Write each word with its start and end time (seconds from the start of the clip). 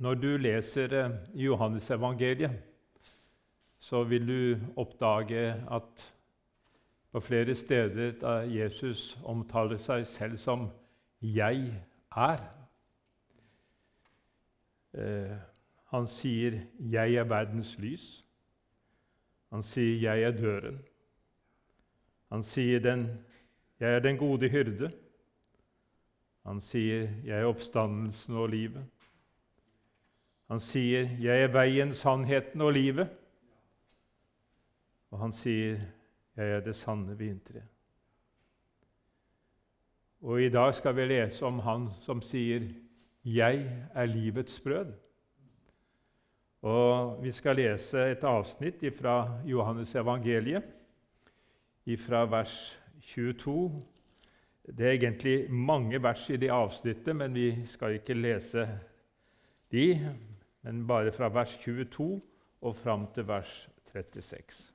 Når 0.00 0.14
du 0.14 0.36
leser 0.40 0.92
eh, 0.96 1.10
Johannesevangeliet, 1.34 2.50
så 3.78 4.04
vil 4.04 4.28
du 4.28 4.60
oppdage 4.80 5.42
at 5.70 6.04
på 7.12 7.20
flere 7.20 7.54
steder 7.54 8.14
da 8.20 8.38
Jesus 8.48 9.18
omtaler 9.24 9.76
seg 9.76 10.06
selv 10.06 10.36
som 10.36 10.70
'jeg 11.20 11.74
er', 12.16 12.48
eh, 14.94 15.36
Han 15.90 16.06
sier 16.06 16.60
'jeg 16.78 17.14
er 17.14 17.24
verdens 17.24 17.76
lys'. 17.78 18.24
Han 19.50 19.62
sier 19.62 20.00
'jeg 20.00 20.22
er 20.22 20.30
døren'. 20.30 20.78
Han 22.32 22.42
sier 22.42 22.80
'jeg 23.80 23.94
er 23.94 23.98
den 23.98 24.16
gode 24.16 24.48
hyrde'. 24.48 24.92
Han 26.46 26.60
sier 26.60 27.08
'jeg 27.24 27.40
er 27.40 27.44
oppstandelsen 27.44 28.36
og 28.36 28.48
livet'. 28.48 28.99
Han 30.50 30.60
sier 30.60 31.08
'jeg 31.20 31.42
er 31.42 31.52
veien, 31.52 31.94
sannheten 31.94 32.60
og 32.60 32.72
livet'. 32.72 33.08
Og 35.10 35.18
han 35.18 35.32
sier 35.32 35.78
'jeg 36.36 36.50
er 36.56 36.60
det 36.60 36.76
sanne 36.76 37.18
vintreet'. 37.18 37.70
Og 40.22 40.42
i 40.42 40.48
dag 40.48 40.74
skal 40.74 40.96
vi 40.96 41.04
lese 41.04 41.46
om 41.46 41.58
han 41.58 41.88
som 42.00 42.22
sier 42.22 42.66
'jeg 43.24 43.86
er 43.94 44.06
livets 44.06 44.60
brød'. 44.60 44.92
Og 46.62 47.22
Vi 47.22 47.30
skal 47.30 47.56
lese 47.56 48.10
et 48.10 48.24
avsnitt 48.24 48.96
fra 48.96 49.40
Johannes 49.44 49.94
evangeliet, 49.94 50.62
fra 51.98 52.24
vers 52.24 52.80
22. 53.00 53.86
Det 54.66 54.86
er 54.86 54.90
egentlig 54.90 55.50
mange 55.50 56.02
vers 56.02 56.30
i 56.30 56.36
det 56.36 56.50
avsnittet, 56.50 57.16
men 57.16 57.34
vi 57.34 57.66
skal 57.66 57.92
ikke 57.92 58.14
lese 58.14 58.68
de, 59.72 60.16
men 60.62 60.86
bare 60.86 61.12
fra 61.12 61.28
vers 61.28 61.58
22 61.58 62.20
og 62.60 62.76
fram 62.76 63.06
til 63.14 63.28
vers 63.28 63.68
36. 63.92 64.74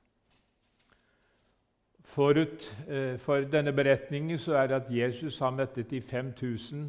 Forut 2.06 2.68
eh, 2.88 3.18
for 3.18 3.46
denne 3.50 3.72
beretningen 3.72 4.38
så 4.38 4.54
er 4.54 4.66
det 4.70 4.74
at 4.74 4.90
Jesus 4.90 5.38
har 5.38 5.50
mettet 5.50 5.90
de 5.90 6.00
5000 6.00 6.84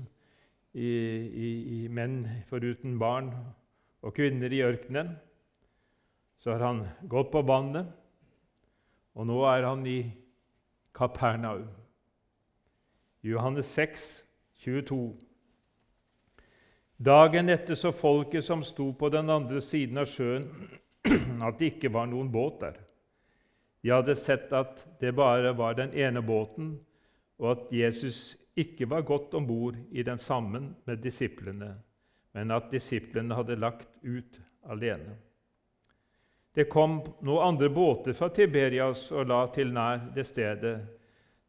i, 0.74 0.90
i, 0.90 1.50
i 1.84 1.88
menn 1.88 2.28
foruten 2.50 3.00
barn 3.00 3.32
og 4.02 4.14
kvinner 4.14 4.54
i 4.54 4.62
ørkenen. 4.62 5.16
Så 6.38 6.54
har 6.54 6.66
han 6.66 6.84
gått 7.10 7.32
på 7.34 7.42
vannet, 7.42 7.90
og 9.18 9.26
nå 9.26 9.40
er 9.50 9.66
han 9.66 9.86
i 9.90 10.00
Kapernaum. 10.96 11.66
Johannes 13.26 13.66
6, 13.66 14.24
22. 14.62 15.18
Dagen 16.98 17.50
etter 17.50 17.78
så 17.78 17.92
folket 17.94 18.46
som 18.46 18.64
sto 18.66 18.90
på 18.98 19.10
den 19.14 19.30
andre 19.30 19.62
siden 19.62 20.02
av 20.02 20.10
sjøen, 20.10 20.48
at 21.48 21.60
det 21.60 21.74
ikke 21.76 21.94
var 21.94 22.10
noen 22.10 22.32
båt 22.34 22.62
der. 22.64 22.80
De 23.86 23.94
hadde 23.94 24.18
sett 24.18 24.52
at 24.58 24.82
det 25.00 25.14
bare 25.16 25.54
var 25.56 25.78
den 25.78 25.94
ene 25.94 26.24
båten, 26.26 26.74
og 27.38 27.52
at 27.54 27.68
Jesus 27.72 28.36
ikke 28.58 28.90
var 28.90 29.06
gått 29.06 29.36
om 29.38 29.46
bord 29.46 29.78
i 29.92 30.04
den 30.04 30.18
sammen 30.18 30.72
med 30.90 31.04
disiplene 31.06 31.76
men 32.38 32.52
at 32.54 32.70
disiplene 32.70 33.34
hadde 33.34 33.56
lagt 33.58 33.88
ut 34.06 34.36
alene. 34.70 35.16
Det 36.54 36.68
kom 36.70 37.00
noen 37.26 37.48
andre 37.48 37.70
båter 37.74 38.14
fra 38.18 38.30
Tiberias 38.30 39.08
og 39.10 39.26
la 39.32 39.40
til 39.54 39.72
nær 39.74 40.04
det 40.14 40.28
stedet 40.30 40.76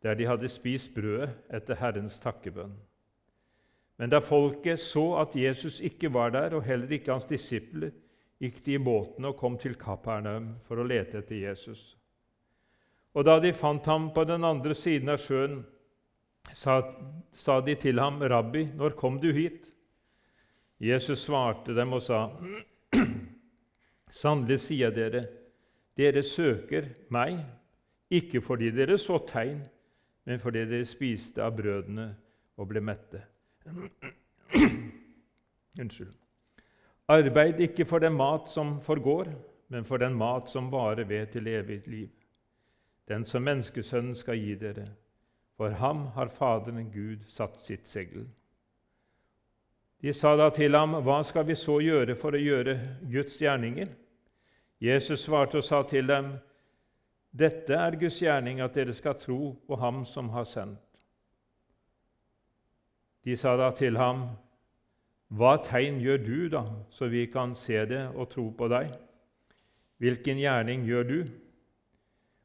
der 0.01 0.17
de 0.17 0.29
hadde 0.31 0.49
spist 0.49 0.95
brødet 0.97 1.35
etter 1.53 1.77
Herrens 1.77 2.17
takkebønn. 2.23 2.73
Men 3.99 4.11
da 4.13 4.21
folket 4.23 4.81
så 4.81 5.05
at 5.19 5.35
Jesus 5.37 5.81
ikke 5.83 6.13
var 6.15 6.31
der, 6.31 6.55
og 6.55 6.63
heller 6.67 6.93
ikke 6.95 7.13
hans 7.13 7.27
disipler, 7.27 7.91
gikk 8.39 8.61
de 8.65 8.77
i 8.77 8.83
båten 8.83 9.27
og 9.27 9.37
kom 9.41 9.57
til 9.59 9.75
Kapernaum 9.79 10.53
for 10.69 10.79
å 10.79 10.87
lete 10.87 11.19
etter 11.19 11.41
Jesus. 11.41 11.97
Og 13.19 13.27
da 13.27 13.39
de 13.43 13.51
fant 13.57 13.87
ham 13.91 14.13
på 14.15 14.23
den 14.29 14.47
andre 14.47 14.77
siden 14.79 15.11
av 15.11 15.19
sjøen, 15.19 15.64
sa, 16.55 16.79
sa 17.35 17.58
de 17.61 17.75
til 17.75 17.98
ham, 17.98 18.23
'Rabbi, 18.23 18.69
når 18.79 18.95
kom 18.97 19.19
du 19.20 19.33
hit?' 19.33 19.67
Jesus 20.79 21.25
svarte 21.27 21.75
dem 21.75 21.92
og 21.92 22.03
sa, 22.03 22.29
Sannelig 24.20 24.61
sier 24.63 24.95
dere, 24.95 25.25
dere 25.98 26.23
søker 26.23 26.87
meg, 27.11 27.42
ikke 28.08 28.41
fordi 28.41 28.70
dere 28.70 28.97
så 28.98 29.19
tegn, 29.27 29.58
men 30.25 30.41
fordi 30.41 30.63
dere 30.70 30.87
spiste 30.87 31.42
av 31.45 31.58
brødene 31.58 32.07
og 32.57 32.70
ble 32.70 32.81
mette. 32.81 33.20
Unnskyld. 35.80 36.14
Arbeid 37.08 37.61
ikke 37.61 37.84
for 37.84 37.98
den 37.98 38.12
mat 38.12 38.48
som 38.48 38.80
forgår, 38.80 39.29
men 39.68 39.84
for 39.84 39.96
den 39.96 40.14
mat 40.14 40.51
som 40.51 40.73
varer 40.73 41.05
ved 41.05 41.27
til 41.27 41.46
evig 41.46 41.83
liv. 41.89 42.08
Den 43.08 43.24
som 43.24 43.42
menneskesønnen 43.42 44.14
skal 44.14 44.36
gi 44.39 44.55
dere. 44.55 44.86
For 45.57 45.68
ham 45.68 46.07
har 46.14 46.28
Faderen 46.28 46.90
Gud 46.92 47.24
satt 47.28 47.57
sitt 47.57 47.89
segl. 47.89 48.27
De 50.02 50.12
sa 50.12 50.36
da 50.36 50.51
til 50.51 50.77
ham, 50.77 50.95
'Hva 50.95 51.23
skal 51.24 51.46
vi 51.46 51.55
så 51.55 51.80
gjøre 51.80 52.14
for 52.17 52.30
å 52.30 52.42
gjøre 52.42 52.80
Guds 53.12 53.39
gjerninger?' 53.39 53.95
Jesus 54.80 55.20
svarte 55.20 55.58
og 55.58 55.64
sa 55.64 55.83
til 55.83 56.07
dem, 56.07 56.36
'Dette 57.33 57.74
er 57.74 57.96
Guds 57.96 58.23
gjerning, 58.23 58.61
at 58.61 58.74
dere 58.74 58.92
skal 58.92 59.14
tro 59.14 59.57
på 59.67 59.77
Ham 59.77 60.05
som 60.05 60.28
har 60.28 60.45
sendt.' 60.45 60.88
De 63.24 63.36
sa 63.36 63.56
da 63.56 63.70
til 63.70 63.96
ham, 63.96 64.29
'Hva 65.30 65.58
tegn 65.62 66.01
gjør 66.01 66.24
du, 66.24 66.48
da, 66.48 66.64
så 66.90 67.08
vi 67.08 67.27
kan 67.27 67.55
se 67.55 67.84
det 67.86 68.08
og 68.14 68.30
tro 68.30 68.51
på 68.51 68.68
deg?' 68.68 68.96
'Hvilken 69.98 70.39
gjerning 70.39 70.86
gjør 70.86 71.02
du?' 71.02 71.30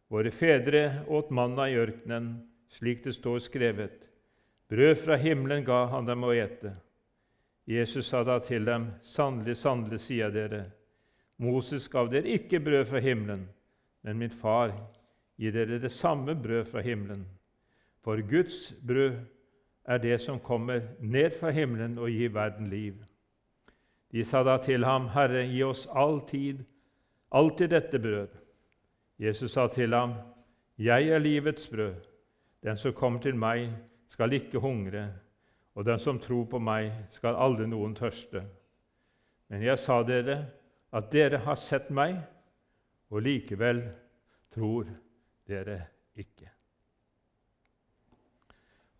Våre 0.09 0.31
fedre 0.31 1.05
åt 1.07 1.31
manna 1.31 1.69
i 1.69 1.77
ørkenen, 1.77 2.43
slik 2.69 3.03
det 3.03 3.15
står 3.15 3.39
skrevet. 3.39 4.09
Brød 4.69 4.95
fra 4.95 5.15
himmelen 5.15 5.63
ga 5.65 5.85
han 5.85 6.05
dem 6.05 6.23
å 6.23 6.33
ete. 6.33 6.75
Jesus 7.65 8.07
sa 8.07 8.23
da 8.23 8.39
til 8.39 8.65
dem, 8.65 8.91
sannelig, 9.01 9.55
sannelig, 9.57 9.99
sier 9.99 10.29
dere, 10.29 10.65
Moses 11.37 11.87
gav 11.87 12.11
dere 12.11 12.29
ikke 12.35 12.59
brød 12.59 12.85
fra 12.85 12.99
himmelen, 12.99 13.47
men 14.03 14.19
min 14.19 14.29
far 14.29 14.73
gir 15.39 15.55
dere 15.55 15.79
det 15.81 15.91
samme 15.91 16.35
brød 16.35 16.67
fra 16.69 16.81
himmelen. 16.81 17.25
For 18.03 18.21
Guds 18.21 18.73
brød 18.85 19.17
er 19.85 19.97
det 19.97 20.21
som 20.21 20.39
kommer 20.39 20.81
ned 20.99 21.31
fra 21.39 21.51
himmelen 21.51 21.97
og 21.97 22.09
gir 22.09 22.29
verden 22.33 22.69
liv. 22.69 22.95
De 24.11 24.23
sa 24.25 24.43
da 24.43 24.57
til 24.61 24.85
ham, 24.85 25.09
Herre, 25.09 25.45
gi 25.47 25.63
oss 25.63 25.87
alltid, 25.89 26.63
alltid 27.31 27.69
dette 27.69 27.99
brød. 27.99 28.29
Jesus 29.19 29.51
sa 29.51 29.67
til 29.67 29.93
ham, 29.93 30.13
Jeg 30.77 31.09
er 31.09 31.19
livets 31.19 31.67
brød. 31.67 31.95
Den 32.63 32.77
som 32.77 32.93
kommer 32.93 33.19
til 33.19 33.35
meg, 33.35 33.69
skal 34.09 34.33
ikke 34.33 34.59
hungre 34.59 35.09
og 35.75 35.85
den 35.85 35.99
som 35.99 36.19
tror 36.21 36.45
på 36.49 36.61
meg, 36.61 36.91
skal 37.13 37.37
aldri 37.39 37.65
noen 37.69 37.95
tørste. 37.97 38.43
Men 39.49 39.65
jeg 39.65 39.79
sa 39.81 40.01
dere 40.05 40.37
at 40.93 41.09
dere 41.13 41.41
har 41.45 41.57
sett 41.57 41.89
meg, 41.93 42.19
og 43.09 43.25
likevel 43.25 43.81
tror 44.53 44.89
dere 45.49 45.79
ikke. 46.17 46.52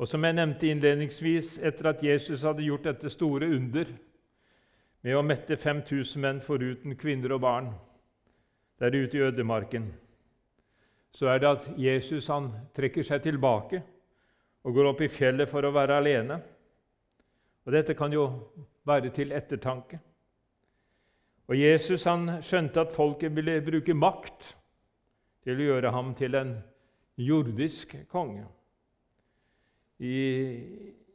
Og 0.02 0.10
som 0.10 0.24
jeg 0.26 0.36
nevnte 0.36 0.70
innledningsvis, 0.72 1.58
etter 1.62 1.92
at 1.92 2.04
Jesus 2.04 2.44
hadde 2.48 2.66
gjort 2.66 2.88
dette 2.88 3.12
store 3.14 3.50
under 3.54 3.92
med 5.04 5.18
å 5.18 5.26
mette 5.26 5.58
5000 5.60 6.22
menn 6.24 6.40
foruten 6.42 6.96
kvinner 6.98 7.36
og 7.36 7.44
barn 7.44 7.74
der 8.82 8.96
ute 8.96 9.20
i 9.20 9.26
ødemarken, 9.28 9.92
så 11.14 11.30
er 11.30 11.40
det 11.40 11.50
at 11.50 11.68
Jesus 11.78 12.28
han 12.32 12.50
trekker 12.74 13.06
seg 13.06 13.22
tilbake 13.28 13.84
og 14.64 14.74
går 14.74 14.90
opp 14.94 15.04
i 15.06 15.12
fjellet 15.12 15.50
for 15.52 15.66
å 15.66 15.74
være 15.76 16.00
alene. 16.00 16.40
Og 17.64 17.72
Dette 17.76 17.94
kan 17.96 18.12
jo 18.12 18.26
være 18.88 19.12
til 19.14 19.32
ettertanke. 19.36 20.00
Og 21.52 21.60
Jesus 21.60 22.08
han 22.08 22.40
skjønte 22.42 22.82
at 22.82 22.96
folket 22.96 23.36
ville 23.36 23.60
bruke 23.64 23.94
makt 23.94 24.54
til 25.44 25.60
å 25.60 25.70
gjøre 25.70 25.92
ham 25.94 26.14
til 26.16 26.40
en 26.40 26.54
jordisk 27.20 27.94
konge. 28.12 28.48
I, 30.04 30.20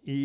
i, 0.09 0.21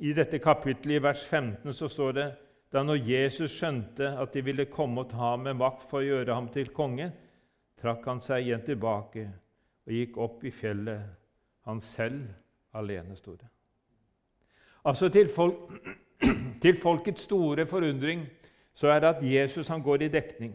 i 0.00 0.12
dette 0.16 0.40
kapittelet, 0.40 0.96
i 0.96 1.04
vers 1.04 1.24
15, 1.28 1.72
så 1.76 1.88
står 1.92 2.16
det 2.16 2.26
da 2.72 2.82
når 2.82 3.04
Jesus 3.04 3.52
skjønte 3.52 4.08
at 4.18 4.32
de 4.34 4.42
ville 4.44 4.66
komme 4.72 5.04
og 5.04 5.10
ta 5.12 5.32
ham 5.32 5.44
med 5.46 5.58
makt 5.60 5.84
for 5.90 6.00
å 6.00 6.06
gjøre 6.06 6.34
ham 6.34 6.48
til 6.52 6.72
konge, 6.76 7.10
trakk 7.76 8.08
han 8.08 8.22
seg 8.24 8.46
igjen 8.46 8.64
tilbake 8.64 9.26
og 9.86 9.94
gikk 9.94 10.16
opp 10.22 10.44
i 10.48 10.52
fjellet, 10.54 11.04
han 11.68 11.80
selv 11.84 12.24
alene, 12.76 13.16
sto 13.18 13.36
det. 13.36 13.48
Altså 14.86 15.08
til, 15.12 15.28
folk, 15.28 15.72
til, 16.62 16.76
folkets 16.78 17.26
store 17.26 17.66
forundring 17.66 18.24
så 18.76 18.90
er 18.92 19.00
det 19.02 19.08
at 19.14 19.24
Jesus 19.24 19.68
han 19.68 19.82
går 19.82 20.06
i 20.06 20.12
dekning. 20.12 20.54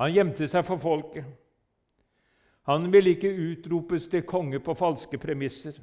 Han 0.00 0.12
gjemte 0.12 0.48
seg 0.48 0.64
for 0.66 0.80
folket. 0.82 1.24
Han 2.68 2.90
ville 2.92 3.14
ikke 3.16 3.30
utropes 3.32 4.08
til 4.10 4.24
konge 4.26 4.60
på 4.62 4.74
falske 4.78 5.18
premisser. 5.18 5.78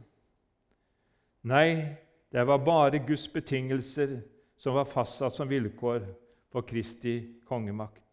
Nei, 1.43 1.95
det 2.31 2.47
var 2.47 2.57
bare 2.57 2.99
Guds 3.07 3.27
betingelser 3.27 4.19
som 4.57 4.75
var 4.75 4.85
fastsatt 4.85 5.35
som 5.35 5.49
vilkår 5.49 6.03
for 6.51 6.61
Kristi 6.61 7.21
kongemakt. 7.47 8.03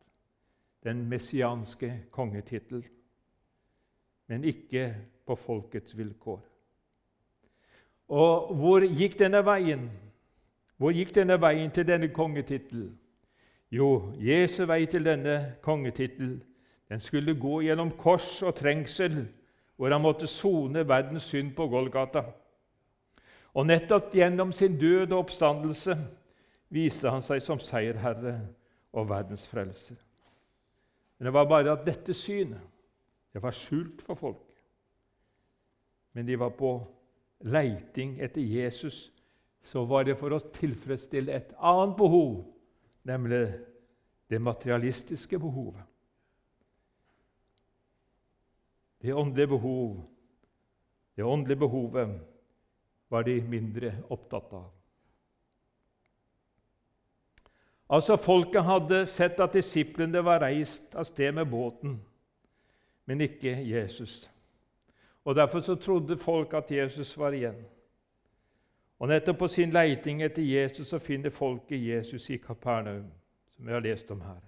Den 0.85 1.09
messianske 1.09 1.93
kongetittel. 2.11 2.85
Men 4.27 4.45
ikke 4.45 4.95
på 5.27 5.35
folkets 5.35 5.97
vilkår. 5.99 6.41
Og 8.09 8.55
hvor 8.55 8.87
gikk 8.87 9.19
denne 9.19 9.43
veien? 9.47 9.89
Hvor 10.77 10.95
gikk 10.95 11.15
denne 11.15 11.41
veien 11.41 11.71
til 11.71 11.87
denne 11.89 12.09
kongetittel? 12.15 12.93
Jo, 13.71 14.13
Jesu 14.23 14.65
vei 14.67 14.85
til 14.87 15.05
denne 15.05 15.57
kongetittel 15.63 16.39
den 16.89 17.01
skulle 17.01 17.35
gå 17.35 17.61
gjennom 17.67 17.91
kors 17.99 18.43
og 18.47 18.55
trengsel, 18.55 19.25
hvor 19.77 19.91
han 19.91 20.03
måtte 20.03 20.27
sone 20.31 20.89
verdens 20.89 21.27
synd 21.27 21.51
på 21.57 21.67
Golgata. 21.69 22.23
Og 23.57 23.65
nettopp 23.65 24.13
gjennom 24.15 24.53
sin 24.53 24.77
død 24.79 25.13
og 25.13 25.23
oppstandelse 25.25 25.97
viste 26.77 27.09
han 27.09 27.25
seg 27.25 27.41
som 27.41 27.61
seierherre 27.63 28.35
og 28.93 29.09
verdens 29.09 29.47
frelser. 29.49 29.97
Men 31.17 31.29
det 31.31 31.33
var 31.33 31.49
bare 31.49 31.73
at 31.73 31.87
dette 31.87 32.15
synet 32.15 32.61
det 33.33 33.43
var 33.45 33.53
skjult 33.53 34.01
for 34.05 34.17
folk. 34.17 34.45
Men 36.17 36.25
de 36.29 36.39
var 36.41 36.55
på 36.57 36.71
leiting 37.45 38.15
etter 38.25 38.41
Jesus, 38.41 39.11
så 39.61 39.85
var 39.85 40.07
det 40.09 40.17
for 40.17 40.33
å 40.33 40.41
tilfredsstille 40.57 41.35
et 41.37 41.51
annet 41.59 41.97
behov, 41.99 42.39
nemlig 43.05 43.43
det 44.33 44.41
materialistiske 44.41 45.39
behovet. 45.39 45.83
Det 49.05 49.13
åndelige 49.13 49.53
behov, 49.53 50.01
det 51.17 51.25
åndelige 51.25 51.61
behovet 51.61 52.17
var 53.11 53.23
de 53.23 53.41
mindre 53.41 53.95
opptatt 54.11 54.53
av. 54.53 54.71
Altså, 57.89 58.17
Folket 58.17 58.65
hadde 58.65 59.07
sett 59.07 59.41
at 59.41 59.55
disiplene 59.55 60.25
var 60.25 60.43
reist 60.43 60.95
av 60.95 61.07
sted 61.07 61.33
med 61.33 61.47
båten, 61.47 62.01
men 63.07 63.21
ikke 63.21 63.55
Jesus. 63.63 64.31
Og 65.25 65.35
Derfor 65.35 65.61
så 65.61 65.75
trodde 65.75 66.17
folk 66.17 66.55
at 66.55 66.71
Jesus 66.71 67.19
var 67.19 67.33
igjen. 67.33 67.65
Og 68.99 69.09
Nettopp 69.09 69.39
på 69.39 69.49
sin 69.49 69.71
leiting 69.71 70.23
etter 70.23 70.43
Jesus 70.43 70.89
så 70.89 70.99
finner 70.99 71.31
folket 71.31 71.83
Jesus 71.83 72.31
i 72.31 72.37
Kapernaum, 72.37 73.11
som 73.57 73.67
vi 73.67 73.73
har 73.73 73.81
lest 73.81 74.11
om 74.11 74.21
her. 74.21 74.41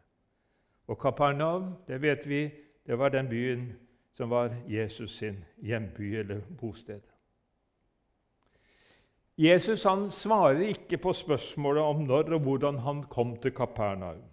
Og 0.87 0.99
Kapernaum, 0.99 1.75
det 1.89 2.03
vet 2.03 2.29
vi, 2.29 2.51
det 2.87 2.99
var 2.99 3.09
den 3.09 3.29
byen 3.29 3.73
som 4.13 4.31
var 4.31 4.57
Jesus 4.69 5.11
sin 5.19 5.45
hjemby 5.63 6.17
eller 6.17 6.41
bosted. 6.61 7.01
Jesus 9.39 9.85
han 9.87 10.09
svarer 10.11 10.65
ikke 10.67 10.99
på 10.99 11.13
spørsmålet 11.15 11.83
om 11.83 12.03
når 12.09 12.33
og 12.35 12.41
hvordan 12.47 12.79
han 12.83 13.05
kom 13.07 13.37
til 13.39 13.55
Kapernaum. 13.55 14.25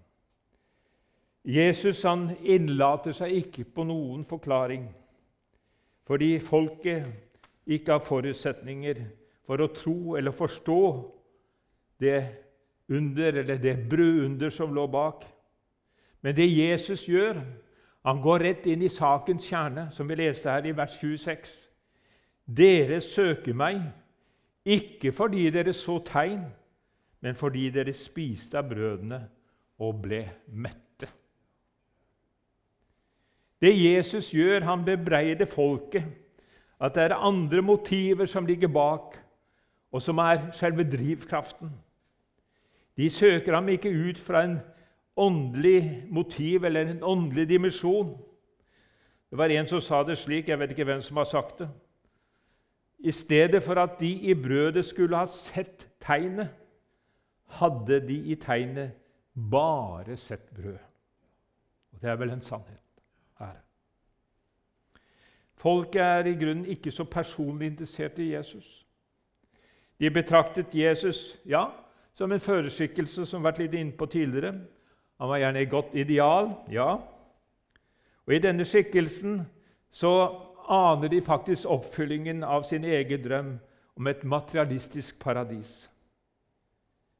Jesus 1.45 2.01
han 2.03 2.31
innlater 2.41 3.13
seg 3.13 3.35
ikke 3.37 3.67
på 3.75 3.85
noen 3.85 4.23
forklaring 4.25 4.87
fordi 6.05 6.39
folket 6.41 7.05
ikke 7.65 7.91
har 7.95 8.01
forutsetninger 8.05 9.01
for 9.45 9.61
å 9.61 9.69
tro 9.73 10.15
eller 10.17 10.33
forstå 10.33 10.81
det 12.01 12.19
under 12.89 13.39
eller 13.41 13.61
det 13.61 13.77
brødunder 13.89 14.53
som 14.53 14.73
lå 14.73 14.85
bak. 14.87 15.25
Men 16.21 16.35
det 16.37 16.45
Jesus 16.49 17.07
gjør, 17.09 17.39
han 18.05 18.21
går 18.21 18.39
rett 18.45 18.65
inn 18.69 18.83
i 18.85 18.89
sakens 18.89 19.47
kjerne, 19.49 19.87
som 19.91 20.09
vi 20.09 20.17
leste 20.17 20.49
her 20.49 20.65
i 20.65 20.73
vers 20.77 20.97
26. 21.01 21.53
Dere 22.45 22.99
søker 23.01 23.57
meg, 23.57 23.81
ikke 24.65 25.11
fordi 25.11 25.49
dere 25.53 25.73
så 25.73 25.99
tegn, 26.05 26.41
men 27.21 27.35
fordi 27.35 27.69
dere 27.69 27.93
spiste 27.93 28.57
av 28.57 28.69
brødene 28.69 29.21
og 29.79 30.01
ble 30.01 30.23
mette. 30.47 31.09
Det 33.61 33.71
Jesus 33.71 34.29
gjør, 34.33 34.65
han 34.67 34.85
bebreider 34.85 35.45
folket 35.49 36.05
at 36.81 36.95
det 36.95 37.03
er 37.03 37.15
andre 37.15 37.61
motiver 37.61 38.27
som 38.27 38.45
ligger 38.45 38.67
bak, 38.67 39.15
og 39.91 40.01
som 40.01 40.17
er 40.19 40.51
selve 40.51 40.83
drivkraften. 40.83 41.71
De 42.97 43.09
søker 43.09 43.55
ham 43.55 43.69
ikke 43.69 43.89
ut 43.89 44.19
fra 44.19 44.43
en 44.43 44.59
åndelig 45.15 46.03
motiv 46.11 46.63
eller 46.63 46.81
en 46.81 47.03
åndelig 47.03 47.49
dimensjon. 47.49 48.17
Det 49.29 49.37
var 49.37 49.45
en 49.45 49.67
som 49.67 49.81
sa 49.81 50.03
det 50.03 50.17
slik, 50.17 50.49
jeg 50.49 50.59
vet 50.59 50.69
ikke 50.75 50.83
hvem 50.83 51.01
som 51.01 51.17
har 51.17 51.23
sagt 51.23 51.59
det. 51.59 51.69
I 52.99 53.11
stedet 53.11 53.63
for 53.63 53.75
at 53.79 53.99
de 53.99 54.11
i 54.11 54.33
brødet 54.33 54.85
skulle 54.85 55.17
ha 55.17 55.25
sett 55.25 55.87
tegnet, 56.01 56.49
hadde 57.45 57.99
de 58.07 58.15
i 58.31 58.35
tegnet 58.35 58.91
bare 59.51 60.17
sett 60.17 60.49
brød. 60.55 60.77
Og 61.93 62.01
Det 62.01 62.09
er 62.09 62.15
vel 62.15 62.29
en 62.29 62.41
sannhet 62.41 63.01
her. 63.39 63.55
Folket 65.53 66.01
er 66.01 66.25
i 66.25 66.35
grunnen 66.35 66.65
ikke 66.65 66.91
så 66.91 67.03
personlig 67.03 67.67
interessert 67.67 68.19
i 68.19 68.33
Jesus. 68.33 68.85
De 69.99 70.09
betraktet 70.09 70.75
Jesus 70.75 71.39
ja, 71.45 71.65
som 72.13 72.31
en 72.31 72.39
føreskikkelse 72.39 73.25
som 73.25 73.43
vært 73.43 73.59
litt 73.59 73.73
inne 73.73 73.95
på 73.97 74.05
tidligere. 74.05 74.53
Han 75.19 75.29
var 75.29 75.39
gjerne 75.39 75.61
et 75.61 75.71
godt 75.71 75.95
ideal, 75.95 76.51
ja. 76.71 76.97
Og 78.25 78.33
I 78.33 78.41
denne 78.43 78.65
skikkelsen 78.65 79.41
så 79.91 80.11
aner 80.71 81.09
de 81.09 81.21
faktisk 81.21 81.69
oppfyllingen 81.69 82.43
av 82.43 82.63
sin 82.63 82.85
egen 82.85 83.21
drøm 83.23 83.51
om 83.95 84.07
et 84.07 84.23
materialistisk 84.23 85.19
paradis. 85.19 85.89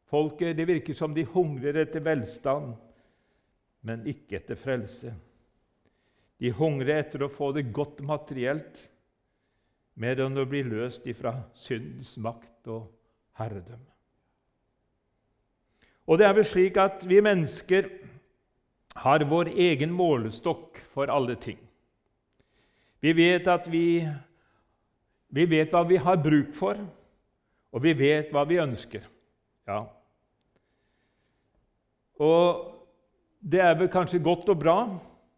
Folket 0.10 0.58
det 0.58 0.68
virker 0.70 0.94
som 0.94 1.14
de 1.14 1.26
hungrer 1.26 1.82
etter 1.82 2.04
velstand, 2.06 2.76
men 3.86 4.06
ikke 4.10 4.40
etter 4.40 4.60
frelse. 4.60 5.14
De 6.42 6.52
hungrer 6.52 7.00
etter 7.00 7.24
å 7.24 7.32
få 7.32 7.52
det 7.56 7.70
godt 7.74 8.02
materielt, 8.06 8.78
mer 9.96 10.20
enn 10.20 10.38
å 10.38 10.48
bli 10.50 10.66
løst 10.68 11.06
ifra 11.08 11.38
syndens 11.56 12.18
makt 12.20 12.68
og 12.68 12.90
herredømme. 13.40 13.92
Og 16.06 16.20
det 16.20 16.28
er 16.28 16.36
vel 16.38 16.46
slik 16.46 16.78
at 16.78 17.06
vi 17.08 17.22
mennesker 17.24 17.88
har 19.02 19.26
vår 19.30 19.50
egen 19.56 19.94
målestokk 19.96 20.78
for 20.92 21.10
alle 21.12 21.38
ting. 21.42 21.58
Vi 23.02 23.14
vet 23.14 23.48
at 23.48 23.68
vi, 23.72 24.06
vi 25.30 25.46
vet 25.50 25.74
hva 25.74 25.84
vi 25.88 26.00
har 26.02 26.22
bruk 26.22 26.54
for, 26.56 26.80
og 27.76 27.84
vi 27.84 27.94
vet 27.98 28.32
hva 28.34 28.46
vi 28.48 28.62
ønsker. 28.62 29.04
Ja. 29.68 29.84
Og 32.22 32.72
det 33.42 33.62
er 33.62 33.76
vel 33.78 33.92
kanskje 33.92 34.24
godt 34.24 34.50
og 34.50 34.62
bra 34.62 34.80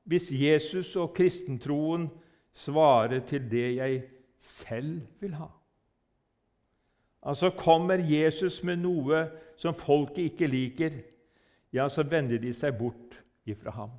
hvis 0.07 0.29
Jesus 0.31 0.93
og 0.95 1.15
kristentroen 1.17 2.07
svarer 2.55 3.19
til 3.27 3.49
det 3.51 3.67
jeg 3.75 4.01
selv 4.39 5.01
vil 5.19 5.33
ha. 5.35 5.49
Altså 7.27 7.49
Kommer 7.49 7.99
Jesus 7.99 8.61
med 8.63 8.79
noe 8.85 9.25
som 9.59 9.75
folket 9.75 10.31
ikke 10.31 10.47
liker, 10.47 10.99
ja, 11.73 11.89
så 11.89 12.05
vender 12.07 12.39
de 12.39 12.53
seg 12.55 12.77
bort 12.79 13.17
ifra 13.45 13.73
ham. 13.75 13.91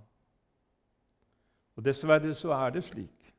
Og 1.76 1.84
Dessverre 1.84 2.32
så 2.34 2.54
er 2.56 2.72
det 2.74 2.84
slik. 2.86 3.32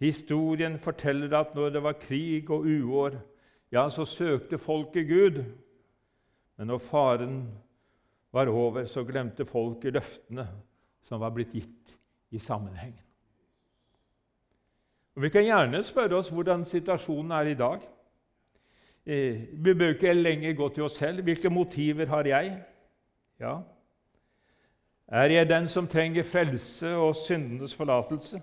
Historien 0.00 0.78
forteller 0.78 1.36
at 1.36 1.54
når 1.54 1.74
det 1.74 1.82
var 1.82 1.98
krig 2.00 2.50
og 2.50 2.64
uår, 2.64 3.18
ja, 3.72 3.88
så 3.90 4.04
søkte 4.04 4.58
folket 4.58 5.08
Gud. 5.08 5.44
Men 6.56 6.66
når 6.66 6.78
faren 6.78 7.36
var 8.32 8.48
over, 8.48 8.84
så 8.84 9.04
glemte 9.04 9.44
folket 9.44 9.92
løftene 9.92 10.46
som 11.02 11.20
var 11.20 11.32
blitt 11.34 11.52
gitt 11.52 11.96
i 12.30 12.38
sammenhengen. 12.38 13.02
Og 15.16 15.22
Vi 15.22 15.28
kan 15.28 15.44
gjerne 15.44 15.82
spørre 15.84 16.16
oss 16.16 16.30
hvordan 16.32 16.64
situasjonen 16.64 17.32
er 17.36 17.50
i 17.50 17.58
dag. 17.58 17.82
Eh, 19.06 19.40
vi 19.52 19.74
bør 19.74 19.94
ikke 19.94 20.12
lenger 20.12 20.54
gå 20.54 20.68
til 20.68 20.82
oss 20.86 20.96
selv. 20.96 21.22
Hvilke 21.22 21.50
motiver 21.50 22.06
har 22.06 22.24
jeg? 22.28 22.62
Ja. 23.40 23.58
Er 25.08 25.32
jeg 25.34 25.48
den 25.48 25.68
som 25.68 25.88
trenger 25.88 26.22
frelse 26.22 26.94
og 26.96 27.16
syndenes 27.16 27.74
forlatelse? 27.74 28.40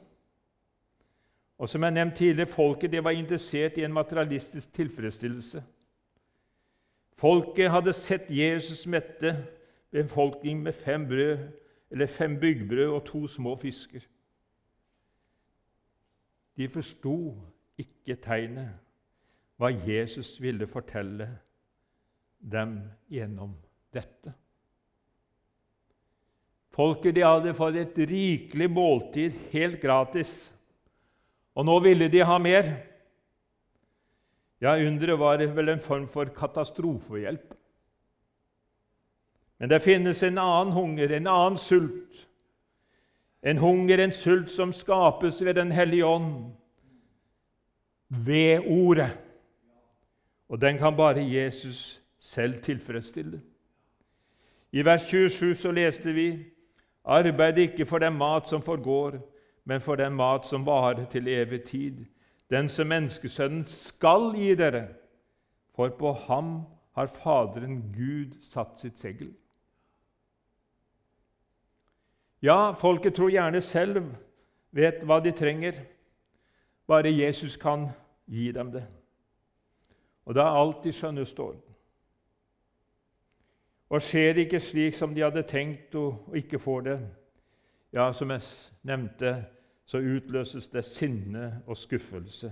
Og 1.58 1.70
som 1.70 1.84
jeg 1.84 1.92
nevnte 1.92 2.18
tidligere, 2.18 2.48
Folket 2.48 2.92
det 2.92 3.04
var 3.04 3.12
interessert 3.12 3.78
i 3.78 3.84
en 3.84 3.94
materialistisk 3.94 4.74
tilfredsstillelse. 4.74 5.64
Folket 7.18 7.72
hadde 7.72 7.94
sett 7.94 8.30
Jesus 8.30 8.86
mette 8.86 9.34
befolkningen 9.92 10.64
med 10.64 10.74
fem 10.74 11.08
brød 11.08 11.48
fem 12.08 12.40
byggbrød 12.40 12.88
og 12.88 13.06
to 13.06 13.28
små 13.28 13.56
fisker. 13.56 14.02
De 16.58 16.68
forsto 16.68 17.38
ikke 17.78 18.16
tegnet, 18.16 18.74
hva 19.58 19.70
Jesus 19.72 20.42
ville 20.42 20.68
fortelle 20.68 21.30
dem 22.42 22.82
gjennom 23.10 23.56
dette. 23.94 24.34
Folket 26.70 27.16
de 27.16 27.24
hadde 27.26 27.56
fått 27.58 27.76
et 27.82 27.98
rikelig 28.10 28.70
måltid 28.70 29.34
helt 29.52 29.82
gratis, 29.82 30.54
og 31.58 31.66
nå 31.66 31.80
ville 31.82 32.08
de 32.14 32.22
ha 32.22 32.38
mer. 32.38 32.70
Ja, 34.62 34.76
underet 34.78 35.20
var 35.20 35.42
vel 35.56 35.70
en 35.74 35.82
form 35.82 36.06
for 36.10 36.30
katastrofehjelp. 36.34 37.54
Men 39.58 39.70
det 39.70 39.82
finnes 39.82 40.22
en 40.24 40.38
annen 40.38 40.74
hunger, 40.74 41.12
en 41.12 41.28
annen 41.28 41.58
sult. 41.58 42.28
En 43.42 43.58
hunger, 43.58 44.04
en 44.04 44.14
sult 44.14 44.52
som 44.54 44.74
skapes 44.74 45.42
ved 45.46 45.54
Den 45.54 45.72
hellige 45.72 46.06
ånd, 46.06 46.52
ved 48.10 48.60
Ordet. 48.68 49.18
Og 50.50 50.62
den 50.62 50.78
kan 50.78 50.96
bare 50.96 51.26
Jesus 51.26 52.02
selv 52.20 52.62
tilfredsstille. 52.64 53.42
I 54.72 54.86
vers 54.86 55.02
27 55.02 55.56
så 55.56 55.72
leste 55.72 56.14
vi 56.14 56.46
Arbeid 57.06 57.58
ikke 57.58 57.86
for 57.86 57.98
den 57.98 58.14
mat 58.14 58.50
som 58.50 58.62
forgår, 58.62 59.18
men 59.68 59.82
for 59.82 60.00
den 60.00 60.14
mat 60.16 60.46
som 60.48 60.66
varer 60.66 61.06
til 61.12 61.28
evig 61.28 61.64
tid, 61.68 62.06
den 62.50 62.70
som 62.72 62.88
menneskesønnen 62.88 63.66
skal 63.68 64.30
gi 64.36 64.54
dere, 64.56 64.86
for 65.76 65.92
på 66.00 66.14
ham 66.14 66.62
har 66.96 67.10
Faderen 67.12 67.82
Gud 67.92 68.38
satt 68.42 68.80
sitt 68.80 68.96
segl. 68.98 69.34
Ja, 72.42 72.72
folket 72.72 73.18
tror 73.18 73.34
gjerne 73.34 73.60
selv 73.62 74.06
vet 74.72 75.04
hva 75.04 75.20
de 75.20 75.34
trenger, 75.36 75.82
bare 76.88 77.12
Jesus 77.12 77.58
kan 77.60 77.90
gi 78.26 78.48
dem 78.56 78.72
det. 78.72 78.86
Og 80.26 80.36
da 80.36 80.48
er 80.48 80.62
alt 80.62 80.88
i 80.88 80.96
skjønneste 80.96 81.44
orden. 81.44 81.76
Og 83.90 84.02
skjer 84.04 84.32
det 84.34 84.48
ikke 84.48 84.64
slik 84.64 84.96
som 84.96 85.12
de 85.16 85.28
hadde 85.28 85.44
tenkt, 85.48 85.96
og 85.96 86.32
ikke 86.36 86.60
får 86.60 86.82
det, 86.88 86.98
ja, 87.92 88.08
som 88.16 88.32
jeg 88.32 88.48
nevnte, 88.88 89.36
så 89.88 90.02
utløses 90.04 90.68
det 90.68 90.84
sinne 90.86 91.62
og 91.68 91.78
skuffelse. 91.78 92.52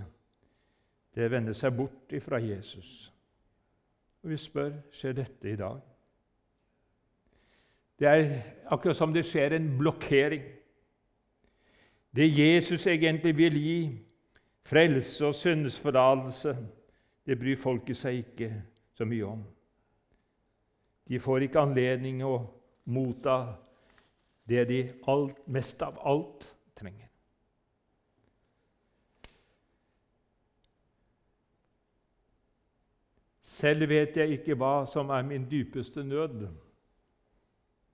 Det 1.14 1.30
vender 1.30 1.52
seg 1.56 1.76
bort 1.76 2.12
ifra 2.16 2.40
Jesus. 2.40 3.12
Og 4.24 4.32
vi 4.32 4.38
spør 4.40 4.72
skjer 4.92 5.12
dette 5.20 5.50
i 5.52 5.56
dag. 5.56 5.80
Det 8.00 8.08
er 8.08 8.24
akkurat 8.72 8.96
som 8.96 9.12
det 9.12 9.24
skjer 9.28 9.56
en 9.56 9.68
blokkering. 9.78 10.42
Det 12.16 12.26
Jesus 12.38 12.86
egentlig 12.86 13.36
vil 13.36 13.60
gi, 13.60 13.78
frelse 14.66 15.26
og 15.26 15.34
syndsforlatelse, 15.34 16.56
det 17.26 17.38
bryr 17.38 17.56
folket 17.56 17.96
seg 18.00 18.22
ikke 18.24 18.50
så 18.96 19.04
mye 19.04 19.28
om. 19.28 19.44
De 21.08 21.20
får 21.20 21.46
ikke 21.46 21.62
anledning 21.68 22.24
å 22.24 22.38
motta 22.90 23.36
det 24.48 24.64
de 24.68 24.80
alt, 25.08 25.38
mest 25.46 25.82
av 25.82 26.00
alt 26.06 26.48
trenger. 26.78 27.05
Selv 33.56 33.88
vet 33.88 34.16
jeg 34.16 34.34
ikke 34.36 34.54
hva 34.60 34.84
som 34.84 35.08
er 35.08 35.22
min 35.24 35.46
dypeste 35.50 36.02
nød. 36.04 36.48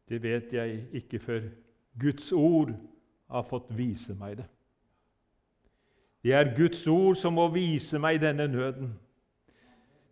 Det 0.09 0.19
vet 0.23 0.53
jeg 0.53 0.87
ikke 0.93 1.19
før 1.19 1.41
Guds 2.01 2.33
ord 2.33 2.73
har 3.31 3.47
fått 3.47 3.71
vise 3.79 4.15
meg 4.19 4.41
det. 4.41 4.49
Det 6.25 6.35
er 6.35 6.51
Guds 6.57 6.83
ord 6.87 7.15
som 7.15 7.39
må 7.39 7.47
vise 7.55 7.99
meg 8.03 8.19
denne 8.25 8.49
nøden. 8.51 8.91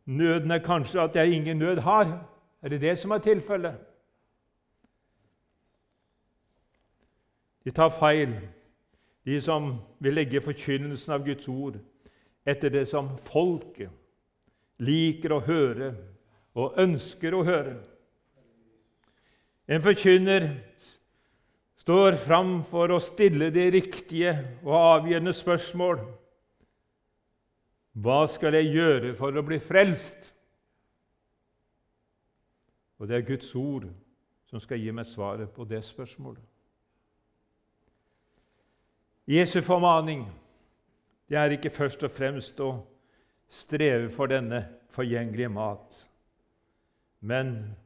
Nøden 0.06 0.50
er 0.50 0.62
kanskje 0.62 1.02
at 1.02 1.18
jeg 1.18 1.34
ingen 1.34 1.58
nød 1.58 1.82
har. 1.82 2.14
Er 2.62 2.68
det 2.68 2.80
det 2.80 2.98
som 2.98 3.10
er 3.10 3.18
tilfellet? 3.18 3.74
De 7.64 7.70
tar 7.70 7.90
feil, 7.90 8.38
de 9.24 9.40
som 9.40 9.74
vil 9.98 10.14
legge 10.14 10.40
forkynnelsen 10.40 11.12
av 11.12 11.26
Guds 11.26 11.48
ord 11.48 11.82
etter 12.46 12.70
det 12.70 12.86
som 12.88 13.16
folket 13.18 13.90
liker 14.80 15.34
å 15.36 15.42
høre 15.44 15.92
og 16.58 16.78
ønsker 16.80 17.36
å 17.36 17.44
høre. 17.46 17.76
En 19.70 19.82
forkynner 19.84 20.48
står 21.80 22.18
fram 22.20 22.58
for 22.66 22.90
å 22.92 23.00
stille 23.02 23.50
de 23.54 23.68
riktige 23.76 24.34
og 24.64 24.74
avgjørende 24.76 25.34
spørsmål. 25.36 26.02
Hva 28.00 28.20
skal 28.30 28.56
jeg 28.58 28.74
gjøre 28.74 29.14
for 29.18 29.36
å 29.36 29.44
bli 29.46 29.58
frelst? 29.62 30.32
Og 33.00 33.08
det 33.08 33.16
er 33.16 33.28
Guds 33.30 33.48
ord 33.56 33.88
som 34.50 34.60
skal 34.60 34.80
gi 34.82 34.92
meg 34.92 35.08
svaret 35.08 35.52
på 35.54 35.64
det 35.68 35.80
spørsmålet. 35.86 36.42
Jesu 39.30 39.60
formaning 39.62 40.24
det 41.30 41.38
er 41.38 41.54
ikke 41.54 41.70
først 41.70 42.02
og 42.02 42.10
fremst 42.10 42.58
å 42.60 42.72
streve 43.50 44.10
for 44.10 44.30
denne 44.30 44.62
forgjengelige 44.88 45.48
mat, 45.48 46.10
men 47.20 47.76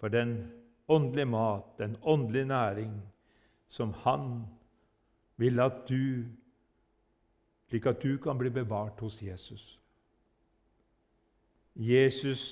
for 0.00 0.08
den 0.08 0.52
åndelige 0.88 1.26
mat, 1.26 1.64
den 1.78 1.96
åndelige 2.02 2.44
næring, 2.44 3.02
som 3.68 3.92
Han 3.92 4.46
vil 5.36 5.60
at 5.60 5.84
du 5.88 6.24
slik 7.72 7.86
at 7.86 8.02
du 8.02 8.18
kan 8.20 8.36
bli 8.38 8.50
bevart 8.52 9.00
hos 9.00 9.22
Jesus. 9.22 9.80
Jesus 11.76 12.42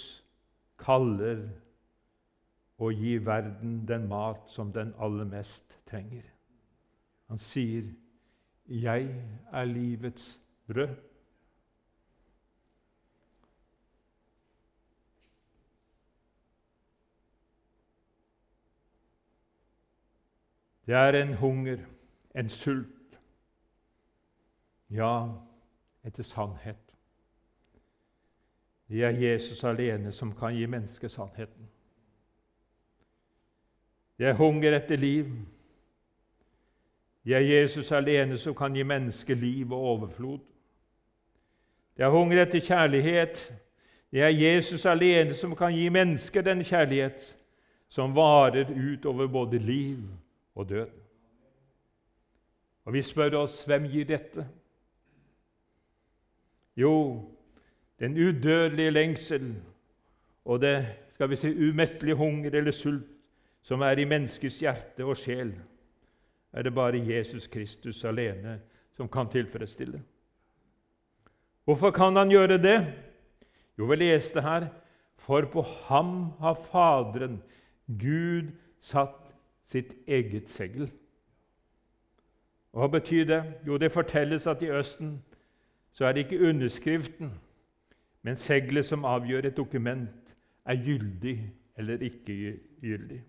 kaller 0.80 1.42
og 2.78 2.94
gi 2.96 3.18
verden 3.26 3.82
den 3.88 4.06
mat 4.08 4.48
som 4.48 4.72
den 4.72 4.94
aller 4.96 5.28
mest 5.28 5.76
trenger. 5.90 6.22
Han 7.28 7.38
sier, 7.38 7.92
'Jeg 8.66 9.24
er 9.52 9.64
livets 9.64 10.40
brød'. 10.66 11.09
Det 20.90 20.98
er 20.98 21.22
en 21.22 21.34
hunger, 21.34 21.78
en 22.34 22.48
sult, 22.48 23.18
ja, 24.90 25.28
etter 26.04 26.22
sannhet. 26.22 26.94
Det 28.88 29.04
er 29.04 29.08
Jesus 29.08 29.64
alene 29.64 30.10
som 30.12 30.32
kan 30.34 30.54
gi 30.54 30.64
mennesket 30.66 31.10
sannheten. 31.10 31.68
Det 34.18 34.26
er 34.26 34.34
hunger 34.34 34.74
etter 34.80 34.96
liv. 34.98 35.28
Det 37.24 37.36
er 37.38 37.46
Jesus 37.46 37.92
alene 37.92 38.38
som 38.38 38.54
kan 38.54 38.74
gi 38.74 38.82
mennesket 38.82 39.38
liv 39.38 39.72
og 39.72 39.78
overflod. 39.92 40.40
Det 41.96 42.04
er 42.04 42.10
hunger 42.10 42.42
etter 42.42 42.60
kjærlighet. 42.60 43.44
Det 44.10 44.22
er 44.22 44.34
Jesus 44.34 44.86
alene 44.86 45.38
som 45.38 45.54
kan 45.56 45.70
gi 45.72 45.86
mennesket 45.88 46.44
den 46.44 46.64
kjærlighet 46.64 47.36
som 47.88 48.16
varer 48.16 48.66
utover 48.74 49.26
både 49.26 49.58
liv 49.58 50.02
og 50.60 50.68
død. 50.68 50.92
Og 52.84 52.92
Vi 52.92 53.02
spør 53.02 53.36
oss 53.42 53.62
hvem 53.68 53.88
gir 53.90 54.06
dette? 54.08 54.46
Jo, 56.76 56.94
den 58.00 58.16
udødelige 58.16 58.90
lengsel 58.90 59.50
og 60.44 60.60
det 60.60 60.86
skal 61.14 61.30
vi 61.30 61.36
si, 61.36 61.50
umettelige 61.68 62.16
hunger 62.16 62.50
eller 62.50 62.72
sult 62.72 63.06
som 63.62 63.82
er 63.84 64.00
i 64.00 64.08
menneskets 64.08 64.60
hjerte 64.62 65.04
og 65.04 65.18
sjel, 65.20 65.52
er 66.52 66.64
det 66.64 66.72
bare 66.74 67.02
Jesus 67.04 67.46
Kristus 67.46 68.04
alene 68.08 68.56
som 68.96 69.08
kan 69.08 69.28
tilfredsstille. 69.28 70.00
Hvorfor 71.64 71.90
kan 71.90 72.16
han 72.16 72.32
gjøre 72.32 72.58
det? 72.58 72.78
Jo, 73.78 73.84
vi 73.84 73.96
leste 73.96 74.40
her 74.40 74.66
For 75.20 75.44
på 75.52 75.62
ham 75.62 76.32
har 76.40 76.54
Faderen, 76.54 77.42
Gud, 77.86 78.50
satt 78.80 79.29
sitt 79.70 79.94
eget 80.06 80.50
segl. 80.50 80.90
Og 82.72 82.82
Hva 82.82 82.88
betyr 82.98 83.24
det? 83.24 83.42
Jo, 83.66 83.76
det 83.78 83.92
fortelles 83.92 84.46
at 84.46 84.62
i 84.62 84.70
Østen 84.70 85.18
så 85.92 86.06
er 86.06 86.12
det 86.12 86.24
ikke 86.24 86.48
underskriften, 86.48 87.32
men 88.22 88.36
seglet 88.36 88.86
som 88.86 89.04
avgjør 89.04 89.48
et 89.48 89.56
dokument, 89.56 90.10
er 90.64 90.76
gyldig 90.84 91.52
eller 91.76 91.98
ikke 91.98 92.58
gyldig. 92.80 93.22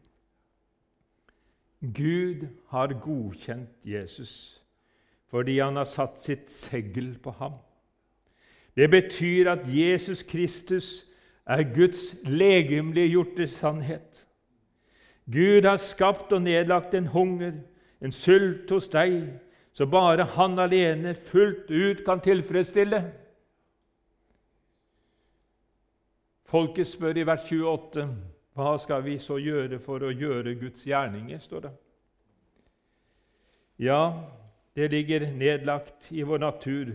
Gud 1.82 2.48
har 2.70 3.00
godkjent 3.02 3.70
Jesus 3.86 4.58
fordi 5.32 5.60
han 5.60 5.76
har 5.80 5.88
satt 5.88 6.20
sitt 6.20 6.50
segl 6.52 7.14
på 7.24 7.32
ham. 7.32 7.54
Det 8.76 8.90
betyr 8.92 9.48
at 9.54 9.64
Jesus 9.64 10.24
Kristus 10.28 11.06
er 11.48 11.64
Guds 11.76 12.16
legemliggjorte 12.28 13.48
sannhet. 13.48 14.28
Gud 15.26 15.66
har 15.66 15.78
skapt 15.78 16.34
og 16.34 16.42
nedlagt 16.42 16.94
en 16.98 17.08
hunger, 17.08 17.54
en 18.02 18.12
sult 18.12 18.70
hos 18.72 18.90
deg, 18.90 19.30
så 19.72 19.86
bare 19.86 20.26
Han 20.36 20.60
alene 20.60 21.14
fullt 21.16 21.70
ut 21.72 22.06
kan 22.06 22.20
tilfredsstille. 22.20 23.04
Folket 26.52 26.88
spør 26.88 27.18
i 27.18 27.24
vers 27.28 27.46
28 27.48 28.08
hva 28.60 28.74
skal 28.84 29.06
vi 29.06 29.16
så 29.22 29.38
gjøre 29.40 29.80
for 29.80 30.04
å 30.04 30.12
gjøre 30.12 30.58
Guds 30.60 30.84
gjerninger, 30.84 31.40
står 31.40 31.62
det. 31.64 31.72
Ja, 33.82 34.02
det 34.76 34.90
ligger 34.92 35.24
nedlagt 35.32 36.10
i 36.12 36.26
vår 36.28 36.44
natur. 36.44 36.92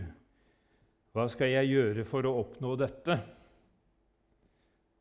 Hva 1.17 1.25
skal 1.33 1.49
jeg 1.55 1.71
gjøre 1.73 2.05
for 2.05 2.29
å 2.29 2.35
oppnå 2.43 2.75
dette? 2.77 3.17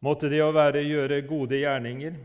Måtte 0.00 0.30
det 0.32 0.40
å 0.40 0.54
være 0.56 0.86
gjøre 0.86 1.20
gode 1.28 1.60
gjerninger, 1.60 2.16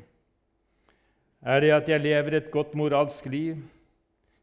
Er 1.42 1.60
det 1.60 1.72
at 1.74 1.90
jeg 1.90 2.02
lever 2.02 2.38
et 2.38 2.52
godt 2.52 2.76
moralsk 2.76 3.26
liv? 3.26 3.58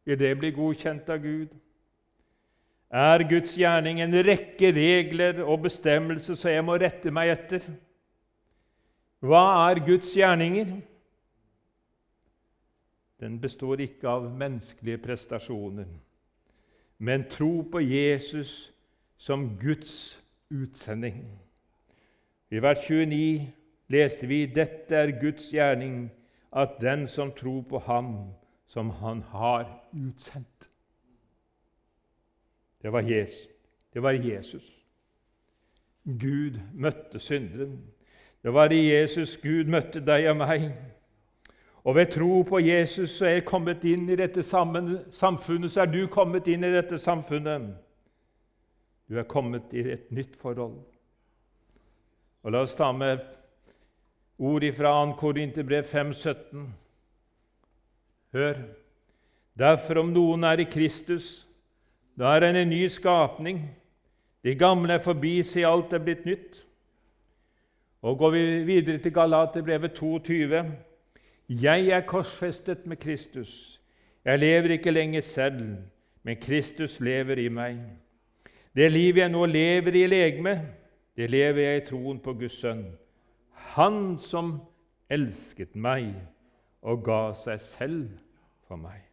Vil 0.04 0.18
det 0.18 0.38
bli 0.38 0.50
godkjent 0.50 1.10
av 1.10 1.22
Gud? 1.22 1.48
Er 2.90 3.22
Guds 3.28 3.54
gjerning 3.58 4.00
en 4.00 4.14
rekke 4.24 4.72
regler 4.72 5.42
og 5.44 5.66
bestemmelser 5.66 6.34
så 6.34 6.54
jeg 6.54 6.64
må 6.64 6.78
rette 6.80 7.12
meg 7.12 7.34
etter? 7.34 7.66
Hva 9.20 9.42
er 9.68 9.82
Guds 9.84 10.14
gjerninger? 10.16 10.78
Den 13.20 13.40
består 13.42 13.82
ikke 13.82 14.08
av 14.08 14.28
menneskelige 14.30 15.00
prestasjoner, 15.02 15.88
men 16.98 17.26
tro 17.30 17.64
på 17.66 17.82
Jesus 17.82 18.70
som 19.18 19.50
Guds 19.58 20.20
utsending. 20.54 21.24
I 22.50 22.62
vers 22.62 22.84
29 22.86 23.48
leste 23.90 24.30
vi 24.30 24.46
dette 24.46 24.96
er 24.96 25.16
Guds 25.20 25.50
gjerning, 25.52 26.06
at 26.52 26.80
den 26.80 27.06
som 27.06 27.32
tror 27.32 27.62
på 27.62 27.78
ham, 27.78 28.34
som 28.66 28.90
han 28.90 29.22
har 29.22 29.80
utsendt. 29.92 30.70
Det 32.82 32.92
var 32.92 33.00
Jesus. 33.00 33.48
Det 33.92 34.02
var 34.02 34.10
Jesus. 34.10 34.84
Gud 36.04 36.60
møtte 36.74 37.18
synderen. 37.18 37.84
Det 38.42 38.54
var 38.54 38.72
i 38.72 38.92
Jesus 38.92 39.36
Gud 39.36 39.64
møtte 39.64 40.00
deg 40.00 40.28
og 40.30 40.36
meg. 40.36 40.70
Og 41.84 41.94
ved 41.94 42.06
tro 42.12 42.42
på 42.42 42.58
Jesus 42.58 43.10
så 43.10 43.26
er 43.26 43.30
jeg 43.30 43.44
kommet 43.44 43.84
inn 43.84 44.08
i 44.10 44.16
dette 44.16 44.42
samfunnet, 44.42 45.70
så 45.70 45.80
er 45.80 45.90
du 45.90 46.06
kommet 46.06 46.48
inn 46.48 46.64
i 46.64 46.72
dette 46.72 46.98
samfunnet. 46.98 47.70
Du 49.08 49.18
er 49.18 49.24
kommet 49.24 49.72
i 49.72 49.84
et 49.90 50.10
nytt 50.12 50.36
forhold. 50.36 50.78
Og 52.42 52.52
La 52.52 52.62
oss 52.62 52.74
ta 52.74 52.92
med 52.92 53.18
ord 54.38 54.72
fra 54.72 55.06
2. 55.06 55.12
Korinterbrev 55.12 55.82
5,17. 55.82 56.58
Hør. 58.32 58.54
Derfor, 59.58 59.98
om 59.98 60.12
noen 60.14 60.44
er 60.44 60.62
i 60.62 60.68
Kristus, 60.70 61.46
da 62.18 62.36
er 62.36 62.46
han 62.46 62.56
en 62.56 62.70
ny 62.70 62.86
skapning. 62.86 63.64
De 64.44 64.54
gamle 64.54 64.94
er 64.94 65.02
forbi, 65.02 65.42
se 65.42 65.64
alt 65.66 65.92
er 65.92 66.02
blitt 66.02 66.26
nytt. 66.26 66.64
Og 68.02 68.18
Går 68.18 68.30
vi 68.30 68.42
videre 68.64 68.98
til 68.98 69.12
Galaterbrevet 69.12 69.92
22.: 69.92 70.64
Jeg 71.48 71.88
er 71.88 72.00
korsfestet 72.00 72.86
med 72.86 72.96
Kristus. 72.96 73.80
Jeg 74.24 74.38
lever 74.38 74.70
ikke 74.70 74.90
lenger 74.90 75.20
selv, 75.20 75.76
men 76.22 76.36
Kristus 76.36 77.00
lever 77.00 77.38
i 77.38 77.48
meg. 77.48 77.78
Det 78.76 78.92
liv 78.92 79.16
jeg 79.16 79.28
nå 79.28 79.46
lever 79.46 79.94
i 79.94 80.06
legeme, 80.06 80.60
det 81.16 81.30
lever 81.30 81.62
jeg 81.62 81.76
i 81.76 81.86
troen 81.86 82.18
på 82.18 82.32
Guds 82.32 82.60
sønn. 82.60 82.84
Han 83.74 84.18
som 84.18 84.58
elsket 85.10 85.76
meg 85.76 86.12
og 86.82 87.04
ga 87.06 87.20
seg 87.38 87.60
selv 87.62 88.08
for 88.68 88.80
meg. 88.80 89.04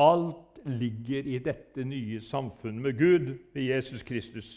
Alt 0.00 0.60
ligger 0.64 1.28
i 1.28 1.38
dette 1.44 1.84
nye 1.84 2.20
samfunnet 2.24 2.82
med 2.84 2.98
Gud 2.98 3.30
ved 3.54 3.62
Jesus 3.62 4.02
Kristus. 4.02 4.50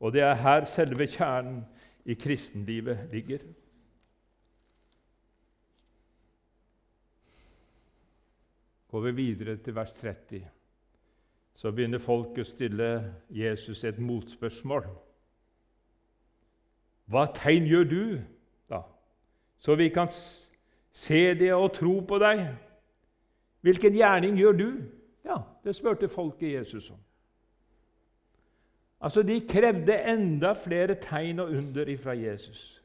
Og 0.00 0.12
det 0.12 0.24
er 0.24 0.40
her 0.40 0.64
selve 0.68 1.06
kjernen 1.08 1.62
i 2.04 2.16
kristenlivet 2.18 3.06
ligger. 3.12 3.44
Går 8.88 9.00
vi 9.08 9.16
videre 9.16 9.56
til 9.56 9.74
vers 9.74 9.92
30 9.92 10.44
så 11.54 11.70
begynner 11.72 12.02
folk 12.02 12.38
å 12.38 12.46
stille 12.46 12.88
Jesus 13.32 13.84
et 13.86 13.98
motspørsmål. 14.02 14.88
Hva 17.10 17.26
tegn 17.36 17.66
gjør 17.68 17.84
du, 17.88 18.04
da, 18.70 18.80
så 19.60 19.76
vi 19.76 19.90
kan 19.92 20.08
se 20.08 21.22
det 21.38 21.52
og 21.54 21.72
tro 21.76 21.98
på 22.08 22.18
deg? 22.22 22.46
Hvilken 23.64 23.96
gjerning 23.96 24.38
gjør 24.38 24.56
du? 24.58 24.68
Ja, 25.24 25.42
Det 25.64 25.74
spurte 25.74 26.08
folket 26.08 26.52
Jesus 26.52 26.90
om. 26.90 26.98
Altså, 29.00 29.22
De 29.22 29.40
krevde 29.48 29.96
enda 30.12 30.52
flere 30.52 30.94
tegn 30.94 31.38
og 31.38 31.48
under 31.48 31.88
ifra 31.88 32.12
Jesus. 32.12 32.82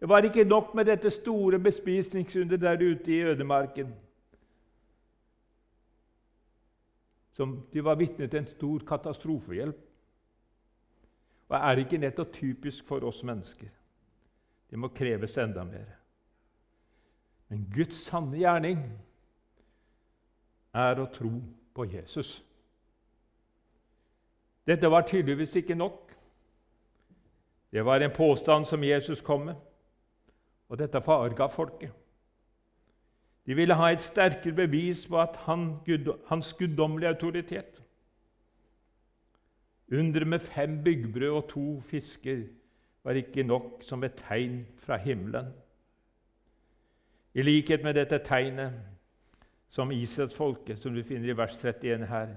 Det 0.00 0.08
var 0.08 0.24
ikke 0.24 0.44
nok 0.44 0.74
med 0.74 0.84
dette 0.84 1.10
store 1.10 1.58
bespisningsunderet 1.58 2.60
der 2.60 2.92
ute 2.92 3.12
i 3.12 3.22
ødemarken. 3.22 3.94
som 7.32 7.66
de 7.72 7.84
var 7.84 7.94
vitne 7.94 8.26
til 8.26 8.42
en 8.42 8.46
stor 8.46 8.82
katastrofehjelp. 8.88 9.78
Og 11.52 11.58
er 11.58 11.82
ikke 11.82 11.98
nettopp 12.00 12.32
typisk 12.32 12.86
for 12.88 13.04
oss 13.04 13.20
mennesker? 13.22 13.68
Det 14.70 14.78
må 14.80 14.88
kreves 14.88 15.36
enda 15.38 15.64
mer. 15.68 15.90
Men 17.52 17.66
Guds 17.74 17.98
sanne 18.06 18.38
gjerning 18.40 18.78
er 20.72 21.00
å 21.02 21.10
tro 21.12 21.34
på 21.76 21.84
Jesus. 21.92 22.38
Dette 24.64 24.88
var 24.88 25.04
tydeligvis 25.04 25.52
ikke 25.60 25.76
nok. 25.76 26.14
Det 27.72 27.84
var 27.84 28.00
en 28.00 28.16
påstand 28.16 28.64
som 28.68 28.84
Jesus 28.84 29.20
kom 29.20 29.44
med, 29.50 29.60
og 30.68 30.80
dette 30.80 31.04
farga 31.04 31.50
folket. 31.52 31.92
De 33.44 33.56
ville 33.58 33.76
ha 33.76 33.90
et 33.92 34.00
sterkere 34.00 34.54
bevis 34.54 35.04
på 35.08 35.20
han, 35.44 35.68
hans 36.30 36.52
guddommelige 36.56 37.12
autoritet. 37.12 37.82
Underet 39.92 40.28
med 40.28 40.38
fem 40.38 40.84
byggbrød 40.84 41.30
og 41.30 41.48
to 41.48 41.80
fisker 41.80 42.42
var 43.04 43.18
ikke 43.18 43.42
nok 43.42 43.82
som 43.84 44.04
et 44.04 44.14
tegn 44.16 44.66
fra 44.76 44.96
himmelen. 44.96 45.52
I 47.34 47.42
likhet 47.42 47.84
med 47.84 47.94
dette 47.94 48.18
tegnet 48.24 48.72
som 49.68 49.90
Israelsfolket, 49.90 50.78
som 50.78 50.94
du 50.94 51.02
finner 51.02 51.28
i 51.32 51.36
vers 51.36 51.56
31 51.56 52.06
her, 52.06 52.34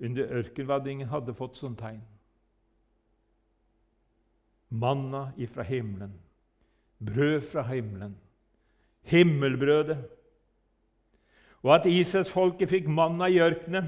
under 0.00 0.32
ørkenvandringen 0.40 1.08
hadde 1.08 1.34
fått 1.34 1.56
som 1.58 1.76
tegn. 1.76 2.02
Manna 4.68 5.30
ifra 5.36 5.62
himmelen, 5.62 6.12
brød 7.04 7.40
fra 7.52 7.62
himmelen, 7.62 8.16
himmelbrødet 9.02 9.98
og 11.64 11.74
at 11.74 11.86
Israelsfolket 11.88 12.68
fikk 12.68 12.88
manna 12.92 13.30
i 13.32 13.40
ørkenen, 13.40 13.86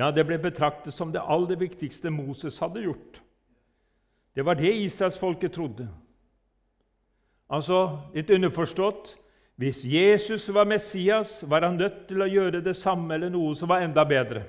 ja, 0.00 0.08
det 0.10 0.24
ble 0.24 0.38
betraktet 0.40 0.94
som 0.96 1.10
det 1.12 1.20
aller 1.20 1.58
viktigste 1.60 2.10
Moses 2.10 2.56
hadde 2.62 2.86
gjort. 2.86 3.20
Det 4.32 4.46
var 4.46 4.56
det 4.56 4.72
israelsfolket 4.72 5.52
trodde. 5.52 5.88
Altså 7.50 7.82
litt 8.14 8.30
underforstått 8.32 9.16
hvis 9.60 9.82
Jesus 9.84 10.46
var 10.54 10.64
Messias, 10.64 11.42
var 11.44 11.66
han 11.66 11.76
nødt 11.76 12.06
til 12.08 12.22
å 12.24 12.30
gjøre 12.30 12.62
det 12.64 12.72
samme 12.80 13.12
eller 13.14 13.28
noe 13.28 13.52
som 13.58 13.68
var 13.68 13.84
enda 13.84 14.06
bedre. 14.08 14.46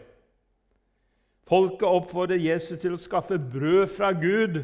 Folket 1.44 1.84
oppfordret 1.84 2.40
Jesus 2.40 2.80
til 2.80 2.96
å 2.96 3.02
skaffe 3.02 3.36
brød 3.36 3.90
fra 3.92 4.14
Gud 4.16 4.62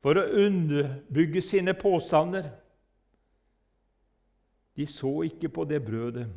for 0.00 0.16
å 0.16 0.30
underbygge 0.46 1.42
sine 1.44 1.74
påstander. 1.76 2.48
De 4.80 4.86
så 4.88 5.26
ikke 5.28 5.52
på 5.52 5.68
det 5.68 5.82
brødet 5.84 6.30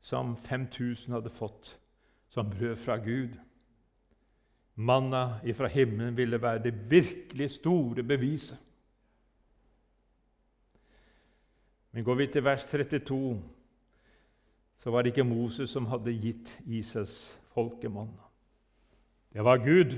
som 0.00 0.32
5000 0.48 1.12
hadde 1.12 1.34
fått 1.36 1.74
som 2.36 2.50
brød 2.50 2.76
fra 2.76 2.96
Gud. 2.96 3.28
Manna 4.74 5.40
ifra 5.44 5.66
himmelen 5.66 6.16
ville 6.16 6.42
være 6.42 6.62
det 6.62 6.90
virkelig 6.90 7.50
store 7.50 8.02
beviset. 8.02 8.58
Men 11.92 12.04
går 12.04 12.14
vi 12.14 12.26
til 12.26 12.44
vers 12.44 12.66
32, 12.66 13.42
så 14.78 14.90
var 14.90 15.02
det 15.02 15.14
ikke 15.14 15.24
Moses 15.24 15.70
som 15.70 15.86
hadde 15.86 16.12
gitt 16.12 16.52
Isas 16.66 17.38
folkemanna. 17.54 18.28
Det 19.32 19.44
var 19.44 19.56
Gud. 19.64 19.96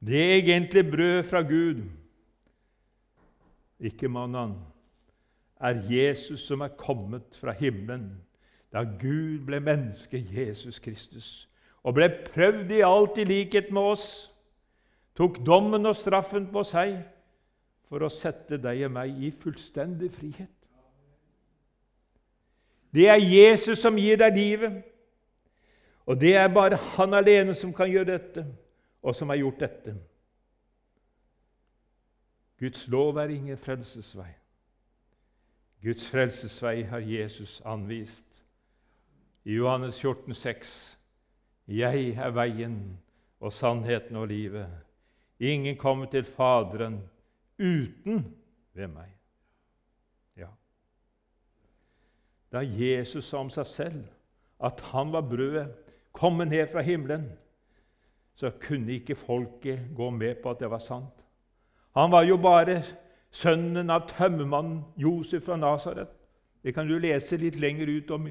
Det 0.00 0.16
er 0.16 0.34
egentlig 0.38 0.90
brød 0.90 1.22
fra 1.28 1.42
Gud, 1.42 1.84
ikke 3.80 4.08
mannen, 4.08 4.56
er 5.60 5.84
Jesus 5.92 6.40
som 6.40 6.60
er 6.60 6.72
kommet 6.72 7.36
fra 7.36 7.52
himmelen 7.52 8.16
da 8.72 8.84
Gud 8.84 9.46
ble 9.46 9.60
menneske, 9.60 10.20
Jesus 10.32 10.78
Kristus, 10.78 11.48
og 11.82 11.94
ble 11.96 12.08
prøvd 12.08 12.70
i 12.76 12.82
alt 12.86 13.18
i 13.18 13.24
likhet 13.24 13.72
med 13.72 13.94
oss, 13.94 14.06
tok 15.16 15.40
dommen 15.46 15.86
og 15.86 15.96
straffen 15.96 16.46
på 16.52 16.62
seg 16.64 17.00
for 17.90 18.04
å 18.06 18.12
sette 18.12 18.60
deg 18.62 18.84
og 18.86 18.94
meg 18.94 19.16
i 19.18 19.32
fullstendig 19.34 20.12
frihet. 20.14 20.52
Det 22.94 23.08
er 23.08 23.22
Jesus 23.22 23.82
som 23.82 23.98
gir 23.98 24.18
deg 24.18 24.36
livet, 24.36 24.80
og 26.06 26.18
det 26.20 26.34
er 26.36 26.50
bare 26.50 26.78
han 26.96 27.14
alene 27.14 27.54
som 27.54 27.74
kan 27.74 27.90
gjøre 27.90 28.12
dette, 28.12 28.46
og 29.02 29.14
som 29.16 29.30
har 29.30 29.38
gjort 29.40 29.60
dette. 29.62 29.94
Guds 32.60 32.88
lov 32.92 33.16
er 33.16 33.30
ingen 33.32 33.58
frelsesvei. 33.58 34.30
Guds 35.82 36.04
frelsesvei 36.06 36.82
har 36.82 36.98
Jesus 36.98 37.62
anvist. 37.64 38.42
I 39.44 39.52
Johannes 39.52 40.00
14, 40.00 40.32
14,6.: 40.32 40.96
Jeg 41.68 42.08
er 42.18 42.30
veien 42.30 42.98
og 43.40 43.52
sannheten 43.52 44.16
og 44.16 44.28
livet. 44.28 44.68
Ingen 45.40 45.76
kommer 45.76 46.06
til 46.06 46.24
Faderen 46.24 47.00
uten 47.58 48.36
ved 48.74 48.88
meg. 48.88 49.08
Ja. 50.36 50.50
Da 52.52 52.60
Jesus 52.60 53.24
sa 53.24 53.40
om 53.40 53.50
seg 53.50 53.66
selv 53.66 54.02
at 54.60 54.80
han 54.92 55.12
var 55.12 55.24
brødet 55.24 55.70
kommet 56.12 56.48
ned 56.48 56.66
fra 56.72 56.82
himmelen, 56.84 57.30
så 58.34 58.50
kunne 58.50 58.92
ikke 58.92 59.14
folket 59.14 59.88
gå 59.96 60.10
med 60.10 60.42
på 60.42 60.50
at 60.50 60.60
det 60.60 60.70
var 60.70 60.78
sant. 60.78 61.24
Han 61.96 62.10
var 62.12 62.22
jo 62.22 62.36
bare 62.36 62.82
sønnen 63.30 63.90
av 63.90 64.08
tømmermannen 64.08 64.84
Josef 64.96 65.44
fra 65.44 65.56
Nasaret. 65.56 66.08
Det 66.62 66.74
kan 66.74 66.88
du 66.88 66.98
lese 66.98 67.36
litt 67.40 67.56
lenger 67.56 67.88
ut 67.88 68.10
om 68.10 68.28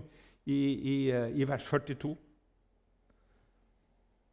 i, 0.50 0.60
i, 0.94 0.96
i 1.42 1.48
vers 1.48 1.66
42. 1.66 2.18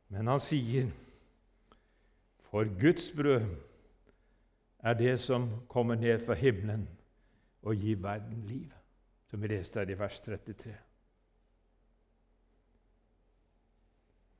Men 0.08 0.26
han 0.26 0.40
sier, 0.40 0.90
'For 2.50 2.64
Guds 2.80 3.10
brød 3.16 3.44
er 4.78 4.94
det 4.94 5.20
som 5.20 5.50
kommer 5.68 5.94
ned 5.94 6.26
fra 6.26 6.34
himmelen 6.34 6.88
og 7.62 7.76
gir 7.76 7.96
verden 7.96 8.42
liv', 8.46 8.72
som 9.26 9.42
vi 9.42 9.46
leste 9.46 9.80
her 9.80 9.90
i 9.90 9.98
vers 9.98 10.20
33. 10.20 10.76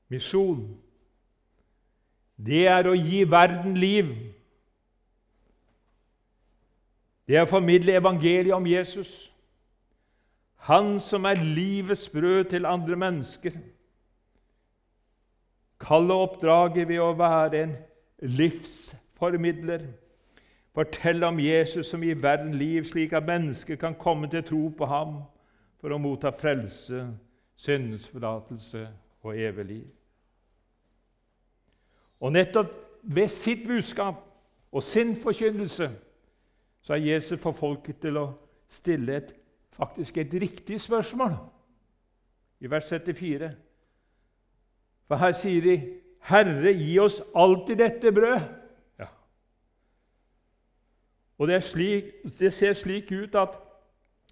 Misjon, 0.07 0.81
det 2.37 2.67
er 2.67 2.87
å 2.87 2.93
gi 2.95 3.23
verden 3.29 3.77
liv. 3.77 4.13
Det 7.27 7.35
er 7.35 7.43
å 7.43 7.49
formidle 7.49 7.97
evangeliet 7.97 8.55
om 8.55 8.67
Jesus, 8.67 9.33
han 10.57 10.99
som 10.99 11.25
er 11.25 11.43
livets 11.43 12.09
brød 12.09 12.43
til 12.43 12.65
andre 12.65 12.95
mennesker. 12.95 13.51
Kalle 15.79 16.13
oppdraget 16.13 16.87
ved 16.87 16.99
å 16.99 17.13
være 17.13 17.63
en 17.63 17.75
livsformidler. 18.19 19.85
Fortelle 20.73 21.25
om 21.25 21.39
Jesus 21.39 21.89
som 21.89 22.03
gir 22.03 22.19
verden 22.21 22.53
liv, 22.57 22.83
slik 22.85 23.13
at 23.13 23.25
mennesker 23.25 23.75
kan 23.75 23.95
komme 23.95 24.29
til 24.29 24.43
tro 24.43 24.67
på 24.77 24.85
ham 24.85 25.19
for 25.81 25.93
å 25.93 26.01
motta 26.01 26.29
frelse, 26.33 27.07
syndens 27.57 28.09
og 29.21 29.37
evig 29.37 29.65
liv. 29.65 29.87
Og 32.19 32.33
nettopp 32.33 32.73
ved 33.01 33.27
sitt 33.27 33.67
budskap 33.67 34.15
og 34.71 34.83
sin 34.83 35.15
forkynnelse 35.15 35.91
så 36.81 36.93
er 36.93 36.97
Jesus 36.97 37.41
for 37.41 37.51
folket 37.51 37.99
til 38.01 38.17
å 38.17 38.27
stille 38.69 39.17
et, 39.17 39.33
faktisk 39.77 40.17
et 40.17 40.33
riktig 40.33 40.81
spørsmål 40.81 41.37
i 42.59 42.69
vers 42.69 42.89
74. 42.89 43.51
For 45.07 45.15
her 45.15 45.31
sier 45.31 45.61
de, 45.61 45.75
'Herre, 46.19 46.73
gi 46.73 46.99
oss 46.99 47.21
alltid 47.35 47.75
dette 47.75 48.11
brød'. 48.11 48.41
Ja. 48.99 49.05
Og 51.37 51.47
det, 51.47 51.63
slik, 51.63 52.03
det 52.39 52.53
ser 52.53 52.73
slik 52.73 53.11
ut 53.11 53.35
at 53.35 53.49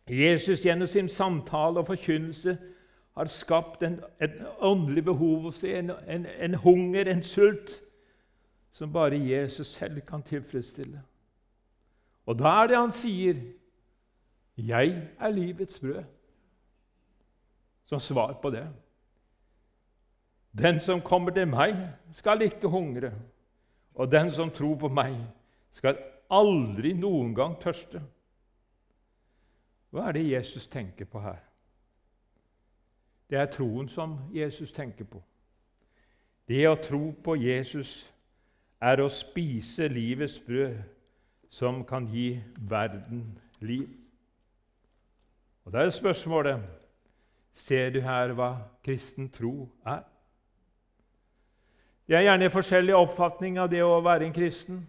Jesus 0.10 0.66
gjennom 0.66 0.88
sin 0.88 1.10
samtale 1.10 1.80
og 1.80 1.88
forkynnelse 1.88 2.58
har 3.18 3.26
skapt 3.26 3.84
en, 3.84 4.00
en 4.22 4.32
åndelig 4.60 5.06
behov 5.06 5.42
hos 5.42 5.60
dem, 5.60 5.90
en, 5.90 5.92
en, 6.08 6.26
en, 6.40 6.54
hunger, 6.54 7.12
en 7.12 7.24
sult, 7.24 7.82
som 8.72 8.94
bare 8.94 9.20
Jesus 9.20 9.68
selv 9.68 10.02
kan 10.02 10.24
tilfredsstille. 10.24 11.02
Og 12.26 12.40
da 12.40 12.44
er 12.64 12.68
det 12.68 12.78
han 12.78 12.92
sier, 12.92 13.40
'Jeg 14.58 15.10
er 15.20 15.30
livets 15.30 15.80
brød', 15.80 16.04
som 17.86 18.00
svar 18.00 18.40
på 18.42 18.50
det. 18.50 18.68
Den 20.58 20.80
som 20.80 21.02
kommer 21.02 21.32
til 21.32 21.48
meg, 21.48 21.90
skal 22.12 22.42
ikke 22.42 22.68
hungre, 22.68 23.12
og 23.96 24.12
den 24.12 24.32
som 24.32 24.52
tror 24.52 24.76
på 24.76 24.88
meg, 24.88 25.18
skal 25.72 25.98
aldri 26.32 26.94
noen 26.94 27.36
gang 27.36 27.58
tørste. 27.62 28.02
Hva 29.92 30.08
er 30.08 30.12
det 30.12 30.32
Jesus 30.32 30.68
tenker 30.68 31.06
på 31.06 31.20
her? 31.20 31.40
Det 33.30 33.38
er 33.38 33.46
troen 33.52 33.90
som 33.90 34.18
Jesus 34.34 34.72
tenker 34.72 35.06
på. 35.06 35.24
Det 36.48 36.68
å 36.70 36.76
tro 36.76 37.12
på 37.24 37.36
Jesus 37.36 38.14
er 38.82 39.02
å 39.02 39.10
spise 39.10 39.88
livets 39.88 40.40
brød, 40.40 40.76
som 41.50 41.84
kan 41.88 42.08
gi 42.12 42.42
verden 42.70 43.40
liv. 43.62 43.88
Og 45.66 45.74
Da 45.74 45.78
er 45.78 45.90
spørsmålet 45.90 46.62
Ser 47.54 47.90
du 47.90 48.02
her 48.02 48.34
hva 48.36 48.50
kristen 48.84 49.30
tro 49.32 49.70
er? 49.86 50.04
Jeg 52.08 52.18
er 52.18 52.22
gjerne 52.28 52.50
forskjellig 52.52 52.96
oppfatning 52.96 53.58
av 53.58 53.70
det 53.72 53.80
å 53.82 54.02
være 54.04 54.28
en 54.28 54.34
kristen. 54.36 54.82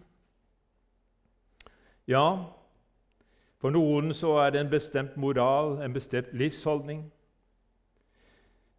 Ja, 2.07 2.43
for 3.57 3.73
noen 3.73 4.11
så 4.13 4.35
er 4.43 4.51
det 4.53 4.61
en 4.61 4.69
bestemt 4.69 5.15
moral, 5.17 5.79
en 5.81 5.95
bestemt 5.95 6.33
livsholdning. 6.33 7.07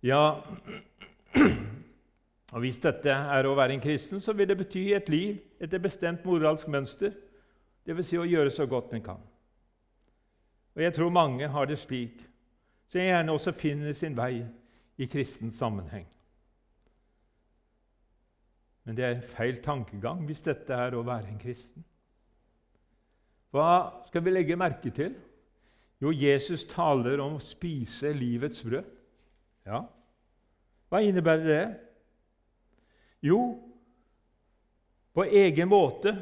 Ja, 0.03 0.37
og 2.53 2.61
Hvis 2.61 2.79
dette 2.79 3.11
er 3.11 3.47
å 3.47 3.57
være 3.57 3.75
en 3.75 3.83
kristen, 3.83 4.21
så 4.21 4.33
vil 4.33 4.49
det 4.49 4.57
bety 4.57 4.93
et 4.97 5.09
liv 5.09 5.41
etter 5.61 5.83
bestemt 5.83 6.25
moralsk 6.25 6.69
mønster, 6.69 7.13
dvs. 7.89 8.07
Si 8.07 8.17
å 8.21 8.25
gjøre 8.29 8.51
så 8.51 8.67
godt 8.67 8.95
en 8.95 9.05
kan. 9.05 9.21
Og 10.79 10.85
Jeg 10.85 10.95
tror 10.95 11.11
mange 11.11 11.49
har 11.49 11.65
det 11.67 11.79
slik, 11.79 12.21
som 12.87 13.01
gjerne 13.03 13.33
også 13.35 13.51
finner 13.53 13.93
sin 13.99 14.15
vei 14.17 14.45
i 14.99 15.07
kristen 15.11 15.51
sammenheng. 15.51 16.05
Men 18.85 18.97
det 18.97 19.05
er 19.05 19.17
en 19.17 19.25
feil 19.27 19.59
tankegang 19.63 20.21
hvis 20.29 20.45
dette 20.47 20.73
er 20.73 20.95
å 20.95 21.03
være 21.03 21.33
en 21.33 21.41
kristen. 21.43 21.83
Hva 23.51 24.05
skal 24.07 24.23
vi 24.23 24.31
legge 24.31 24.57
merke 24.57 24.93
til? 24.95 25.17
Jo, 25.99 26.13
Jesus 26.15 26.63
taler 26.71 27.19
om 27.25 27.41
å 27.41 27.43
spise 27.43 28.13
livets 28.15 28.63
brød. 28.63 28.87
Ja, 29.67 29.81
hva 30.89 31.01
innebærer 31.03 31.49
det? 31.49 31.65
Jo, 33.27 33.41
på 35.11 35.27
egen 35.27 35.69
måte 35.75 36.15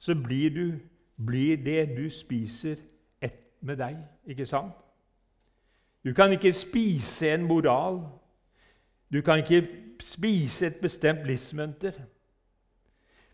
så 0.00 0.16
blir, 0.16 0.48
du, 0.56 0.80
blir 1.20 1.60
det 1.60 1.92
du 1.92 2.08
spiser, 2.10 2.80
med 3.62 3.76
deg, 3.76 3.96
ikke 4.26 4.46
sant? 4.46 4.72
Du 6.04 6.12
kan 6.14 6.32
ikke 6.32 6.52
spise 6.52 7.30
en 7.34 7.44
moral. 7.46 8.00
Du 9.12 9.20
kan 9.22 9.38
ikke 9.38 9.68
spise 10.00 10.66
et 10.66 10.76
bestemt 10.76 11.26
livsmønter. 11.26 11.92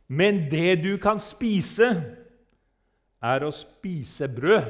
Men 0.09 0.51
det 0.51 0.85
du 0.85 0.97
kan 0.97 1.21
spise, 1.21 1.89
er 3.23 3.45
å 3.45 3.51
spise 3.51 4.29
brød. 4.29 4.69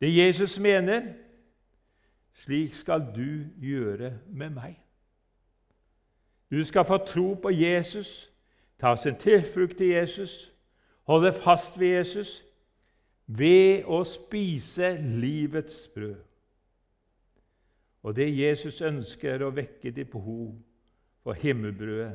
Det 0.00 0.10
Jesus 0.16 0.58
mener, 0.58 1.12
slik 2.34 2.74
skal 2.74 3.06
du 3.14 3.46
gjøre 3.62 4.18
med 4.28 4.50
meg. 4.50 4.74
Du 6.50 6.64
skal 6.64 6.84
få 6.84 6.98
tro 7.06 7.34
på 7.34 7.50
Jesus, 7.50 8.32
ta 8.78 8.96
sin 8.96 9.16
tilflukt 9.16 9.78
til 9.78 9.86
Jesus, 9.86 10.52
holde 11.06 11.32
fast 11.32 11.78
ved 11.80 11.96
Jesus 11.96 12.42
ved 13.26 13.86
å 13.86 14.02
spise 14.06 14.92
livets 15.02 15.86
brød. 15.94 16.18
Og 18.06 18.14
det 18.16 18.28
Jesus 18.38 18.80
ønsker, 18.86 19.34
er 19.34 19.42
å 19.42 19.54
vekke 19.54 19.90
ditt 19.90 20.10
behov 20.12 20.52
for 21.26 21.34
himmelbrødet, 21.34 22.12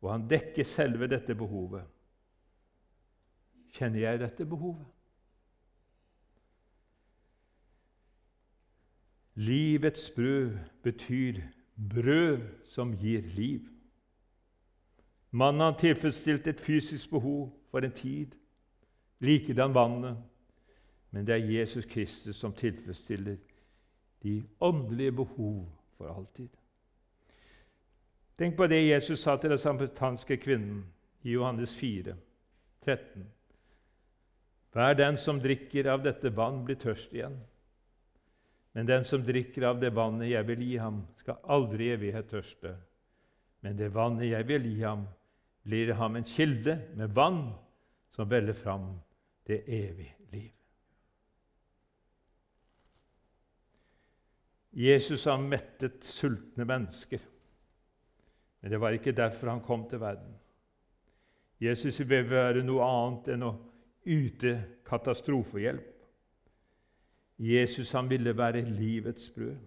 og 0.00 0.08
han 0.08 0.24
dekker 0.28 0.64
selve 0.64 1.08
dette 1.10 1.36
behovet. 1.36 1.84
Kjenner 3.76 4.06
jeg 4.06 4.22
dette 4.22 4.46
behovet? 4.48 4.88
Livets 9.40 10.08
brød 10.16 10.56
betyr 10.82 11.42
brød 11.76 12.48
som 12.72 12.96
gir 12.96 13.28
liv. 13.36 13.68
Mannen 15.30 15.60
har 15.60 15.76
tilfredsstilt 15.78 16.48
et 16.48 16.60
fysisk 16.60 17.12
behov 17.12 17.50
for 17.70 17.84
en 17.84 17.94
tid, 17.94 18.34
likedan 19.18 19.74
vannet. 19.74 20.16
Men 21.10 21.26
det 21.26 21.34
er 21.34 21.50
Jesus 21.50 21.86
Kristus 21.90 22.36
som 22.36 22.52
tilfredsstiller 22.52 23.36
de 24.22 24.42
åndelige 24.60 25.12
behov 25.12 25.66
for 25.96 26.12
alltid. 26.12 26.48
Tenk 28.38 28.56
på 28.56 28.66
det 28.66 28.86
Jesus 28.86 29.20
sa 29.20 29.36
til 29.36 29.50
den 29.52 29.60
samaritanske 29.60 30.36
kvinnen 30.40 30.84
i 31.22 31.34
Johannes 31.34 31.74
4, 31.76 32.14
13. 32.86 33.26
Hver 34.72 34.94
den 34.94 35.16
som 35.16 35.40
drikker 35.40 35.90
av 35.92 36.04
dette 36.04 36.30
vann, 36.36 36.62
blir 36.64 36.78
tørst 36.80 37.12
igjen. 37.12 37.36
Men 38.72 38.86
den 38.86 39.04
som 39.04 39.24
drikker 39.26 39.66
av 39.66 39.80
det 39.82 39.90
vannet 39.94 40.30
jeg 40.30 40.46
vil 40.46 40.62
gi 40.62 40.76
ham, 40.78 41.02
skal 41.18 41.40
aldri 41.42 41.88
i 41.88 41.94
evighet 41.96 42.30
tørste. 42.30 42.76
Men 43.60 43.76
det 43.76 43.90
vannet 43.94 44.30
jeg 44.30 44.46
vil 44.48 44.68
gi 44.70 44.78
ham, 44.84 45.04
blir 45.62 45.86
det 45.86 45.98
ham 45.98 46.16
en 46.16 46.24
kilde 46.24 46.78
med 46.96 47.12
vann 47.14 47.52
som 48.14 48.28
veller 48.30 48.56
fram 48.56 48.92
det 49.46 49.62
evige 49.66 50.14
liv. 50.32 50.50
Jesus 54.72 55.24
har 55.24 55.40
mettet 55.42 56.04
sultne 56.04 56.64
mennesker, 56.64 57.20
men 58.60 58.70
det 58.70 58.80
var 58.80 58.94
ikke 58.94 59.16
derfor 59.16 59.50
han 59.50 59.64
kom 59.64 59.88
til 59.90 60.00
verden. 60.00 60.36
Jesus 61.60 62.00
vil 62.00 62.30
være 62.30 62.62
noe 62.64 62.86
annet 62.86 63.32
enn 63.34 63.44
å 63.44 63.54
yte 64.08 64.54
katastrofehjelp. 64.88 65.96
Jesus 67.40 67.92
han 67.96 68.08
ville 68.08 68.32
være 68.36 68.62
livets 68.64 69.30
brød. 69.34 69.58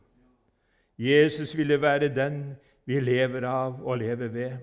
Jesus 0.97 1.57
ville 1.57 1.81
være 1.81 2.09
den 2.13 2.55
vi 2.85 2.99
lever 2.99 3.45
av 3.49 3.81
og 3.81 3.97
lever 3.97 4.27
ved. 4.33 4.57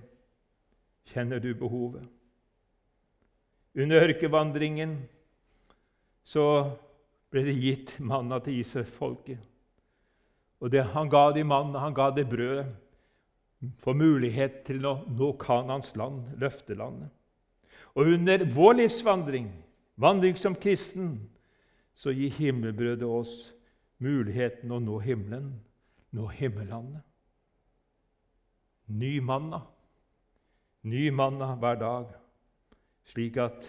Kjenner 1.08 1.40
du 1.40 1.54
behovet? 1.54 2.04
Under 3.74 4.04
ørkevandringen 4.08 4.96
så 6.26 6.44
ble 7.30 7.44
det 7.46 7.56
gitt 7.62 7.94
manna 8.02 8.40
til 8.42 8.60
Israelsfolket. 8.60 9.40
Og 10.60 10.72
det, 10.72 10.84
han 10.92 11.08
ga 11.08 11.30
de 11.32 11.44
manna, 11.46 11.80
han 11.80 11.94
ga 11.96 12.10
det 12.12 12.26
brødet 12.28 12.68
for 13.80 13.96
mulighet 13.96 14.62
til 14.66 14.84
å 14.88 14.98
nå 15.08 15.32
Kanans 15.40 15.94
land, 15.96 16.24
løftelandet. 16.40 17.10
Og 17.98 18.12
under 18.14 18.44
vår 18.54 18.78
livsvandring, 18.82 19.48
vandring 20.00 20.36
som 20.38 20.54
kristen, 20.54 21.16
så 21.94 22.12
gir 22.14 22.32
himmelbrødet 22.32 23.04
oss 23.04 23.50
muligheten 24.00 24.72
å 24.72 24.78
nå 24.80 25.00
himmelen, 25.04 25.52
nå 26.16 26.28
himmellandet. 26.32 27.02
Ny 28.90 29.18
manna, 29.22 29.60
ny 30.82 31.10
manna 31.10 31.54
hver 31.60 31.78
dag, 31.80 32.12
slik 33.10 33.36
at 33.42 33.68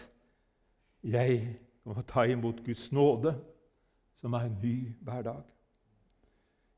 jeg 1.04 1.56
må 1.84 1.96
ta 2.08 2.26
imot 2.30 2.62
Guds 2.66 2.92
nåde, 2.92 3.34
som 4.22 4.34
er 4.38 4.52
ny 4.62 4.76
hver 5.02 5.26
dag. 5.26 5.42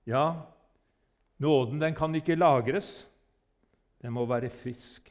Ja, 0.08 0.26
nåden 1.38 1.82
den 1.82 1.96
kan 1.96 2.16
ikke 2.16 2.36
lagres. 2.36 3.10
Den 4.02 4.14
må 4.14 4.26
være 4.28 4.50
frisk. 4.50 5.08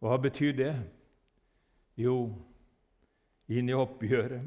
Og 0.00 0.10
hva 0.10 0.18
betyr 0.22 0.52
det? 0.54 0.74
Jo, 1.98 2.28
inn 3.48 3.70
i 3.70 3.74
oppgjøret. 3.74 4.44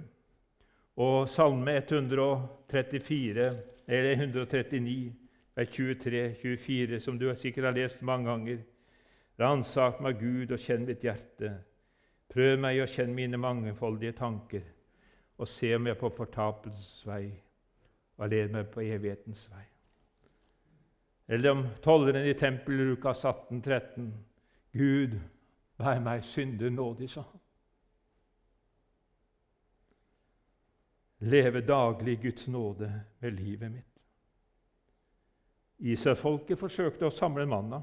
Og 0.99 1.29
Salme 1.31 1.77
134, 1.79 3.49
eller 3.87 4.11
139, 4.11 5.13
vers 5.59 5.69
23-24, 5.69 6.99
som 6.99 7.19
du 7.19 7.35
sikkert 7.35 7.65
har 7.65 7.75
lest 7.75 8.01
mange 8.01 8.29
ganger. 8.29 8.59
Ransak 9.39 9.99
meg, 10.03 10.19
Gud, 10.19 10.51
og 10.51 10.59
kjenn 10.59 10.85
mitt 10.87 11.03
hjerte. 11.03 11.53
Prøv 12.29 12.59
meg 12.61 12.81
og 12.83 12.91
kjenn 12.91 13.15
mine 13.15 13.39
mangefoldige 13.39 14.17
tanker, 14.19 14.63
og 15.37 15.47
se 15.47 15.73
om 15.75 15.87
jeg 15.87 15.95
er 15.95 15.99
på 15.99 16.11
fortapelsens 16.15 17.03
vei, 17.07 17.25
og 18.17 18.29
led 18.29 18.53
meg 18.53 18.69
på 18.71 18.83
evighetens 18.85 19.47
vei. 19.51 19.65
Eller 21.29 21.53
om 21.55 21.65
tolleren 21.83 22.27
i 22.27 22.33
tempelet, 22.33 22.93
Lukas 22.93 23.25
18, 23.25 23.61
13. 23.61 24.09
Gud, 24.73 25.19
vær 25.79 26.01
meg 26.03 26.25
synder 26.25 26.69
nådig, 26.73 27.09
sa 27.09 27.21
han. 27.21 27.39
leve 31.19 31.61
daglig 31.61 32.21
Guds 32.21 32.47
nåde 32.47 33.01
med 33.19 33.31
livet 33.31 33.71
mitt. 33.71 33.88
Israelsfolket 35.79 36.59
forsøkte 36.59 37.07
å 37.07 37.13
samle 37.13 37.45
manna, 37.47 37.79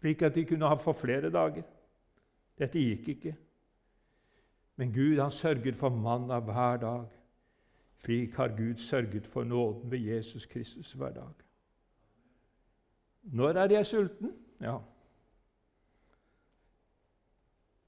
slik 0.00 0.22
at 0.22 0.34
de 0.34 0.44
kunne 0.44 0.68
ha 0.68 0.76
for 0.80 0.96
flere 0.96 1.30
dager. 1.32 1.64
Dette 2.58 2.80
gikk 2.80 3.08
ikke. 3.14 3.34
Men 4.76 4.92
Gud 4.92 5.20
han 5.20 5.32
sørget 5.32 5.76
for 5.76 5.88
manna 5.88 6.40
hver 6.44 6.76
dag. 6.82 7.06
Slik 8.04 8.36
har 8.36 8.52
Gud 8.56 8.76
sørget 8.76 9.26
for 9.26 9.44
nåden 9.44 9.90
ved 9.90 9.98
Jesus 9.98 10.46
Kristus 10.46 10.92
hver 10.92 11.14
dag. 11.16 11.32
Når 13.22 13.48
er 13.48 13.72
jeg 13.72 13.86
sulten? 13.86 14.32
Ja. 14.60 14.76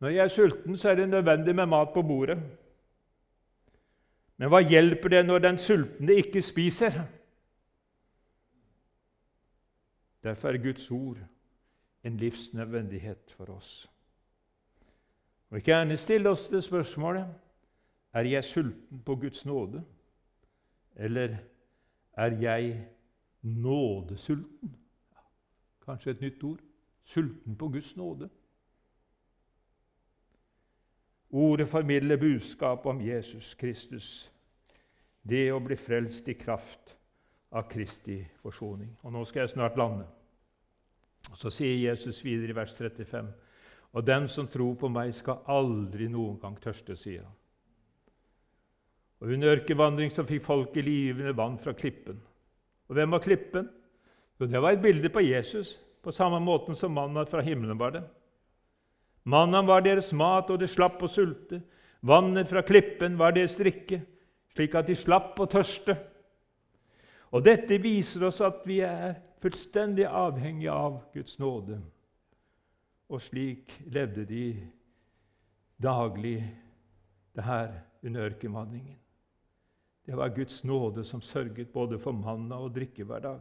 Når 0.00 0.08
jeg 0.08 0.24
er 0.24 0.28
sulten, 0.28 0.76
så 0.76 0.90
er 0.90 0.94
det 0.94 1.08
nødvendig 1.08 1.54
med 1.54 1.66
mat 1.66 1.92
på 1.94 2.02
bordet. 2.02 2.38
Men 4.36 4.48
hva 4.48 4.60
hjelper 4.62 5.08
det 5.08 5.24
når 5.26 5.38
den 5.38 5.58
sultne 5.58 6.14
ikke 6.22 6.42
spiser? 6.42 7.02
Derfor 10.22 10.48
er 10.48 10.62
Guds 10.62 10.90
ord 10.90 11.18
en 12.04 12.16
livsnødvendighet 12.16 13.34
for 13.36 13.50
oss. 13.50 13.90
Og 15.50 15.56
ikke 15.56 15.70
gjerne 15.70 15.96
stille 15.96 16.28
oss 16.28 16.48
det 16.48 16.64
spørsmålet 16.64 17.26
er 18.12 18.20
jeg 18.20 18.44
sulten 18.44 19.02
på 19.02 19.14
Guds 19.16 19.46
nåde, 19.46 19.84
eller 20.96 21.36
er 22.12 22.40
jeg 22.40 22.88
nådesulten? 23.42 24.76
Kanskje 25.84 26.10
et 26.10 26.20
nytt 26.20 26.44
ord 26.44 26.58
sulten 27.02 27.56
på 27.56 27.68
Guds 27.68 27.96
nåde. 27.96 28.28
Ordet 31.30 31.68
formidler 31.68 32.16
budskap 32.16 32.86
om 32.86 33.00
Jesus 33.00 33.54
Kristus, 33.54 34.32
det 35.22 35.52
å 35.52 35.60
bli 35.60 35.76
frelst 35.76 36.28
i 36.28 36.32
kraft 36.32 36.97
av 37.52 37.68
Kristi 37.70 38.20
forsoning. 38.42 38.90
Og 39.04 39.12
Nå 39.12 39.24
skal 39.28 39.44
jeg 39.44 39.54
snart 39.54 39.78
lande. 39.80 40.06
Så 41.36 41.50
sier 41.52 41.76
Jesus 41.90 42.20
videre 42.24 42.52
i 42.52 42.56
vers 42.56 42.72
35.: 42.76 43.28
Og 43.92 44.06
den 44.06 44.28
som 44.28 44.48
tror 44.48 44.74
på 44.74 44.88
meg, 44.88 45.14
skal 45.14 45.42
aldri 45.46 46.08
noen 46.08 46.38
gang 46.40 46.56
tørste, 46.60 46.96
sier 46.96 47.24
han. 47.24 47.34
Og 49.20 49.32
Under 49.34 49.56
ørkenvandring 49.56 50.12
så 50.14 50.22
fikk 50.24 50.44
folket 50.44 50.84
livende 50.84 51.36
vann 51.36 51.58
fra 51.58 51.72
klippen. 51.72 52.20
Og 52.88 52.94
hvem 52.94 53.10
var 53.10 53.24
klippen? 53.24 53.68
Jo, 54.38 54.46
det 54.46 54.62
var 54.62 54.76
et 54.76 54.82
bilde 54.82 55.08
på 55.08 55.20
Jesus, 55.20 55.78
på 56.02 56.12
samme 56.14 56.38
måten 56.40 56.76
som 56.78 56.94
mannen 56.94 57.26
fra 57.26 57.42
himmelen 57.42 57.78
var 57.78 57.96
det. 57.96 58.04
Mannen 59.24 59.66
var 59.66 59.82
deres 59.84 60.12
mat, 60.12 60.50
og 60.50 60.60
de 60.60 60.68
slapp 60.70 61.02
å 61.02 61.10
sulte. 61.10 61.60
Vannet 62.06 62.48
fra 62.48 62.62
klippen 62.62 63.18
var 63.18 63.34
deres 63.34 63.58
drikke, 63.58 64.00
slik 64.54 64.76
at 64.78 64.86
de 64.86 64.94
slapp 64.96 65.40
å 65.42 65.48
tørste. 65.50 65.96
Og 67.30 67.44
Dette 67.44 67.76
viser 67.82 68.24
oss 68.28 68.40
at 68.44 68.62
vi 68.66 68.80
er 68.84 69.18
fullstendig 69.42 70.06
avhengige 70.06 70.72
av 70.72 71.02
Guds 71.14 71.38
nåde. 71.38 71.80
Og 73.08 73.20
slik 73.20 73.72
levde 73.86 74.24
de 74.28 74.44
daglig 75.82 76.40
det 77.36 77.44
her 77.44 77.72
under 78.02 78.30
ørkenvandringen. 78.30 78.98
Det 80.06 80.16
var 80.16 80.32
Guds 80.32 80.64
nåde 80.64 81.04
som 81.04 81.20
sørget 81.20 81.68
både 81.68 81.98
for 81.98 82.12
manna 82.12 82.56
og 82.56 82.74
drikke 82.74 83.04
hver 83.04 83.20
dag. 83.20 83.40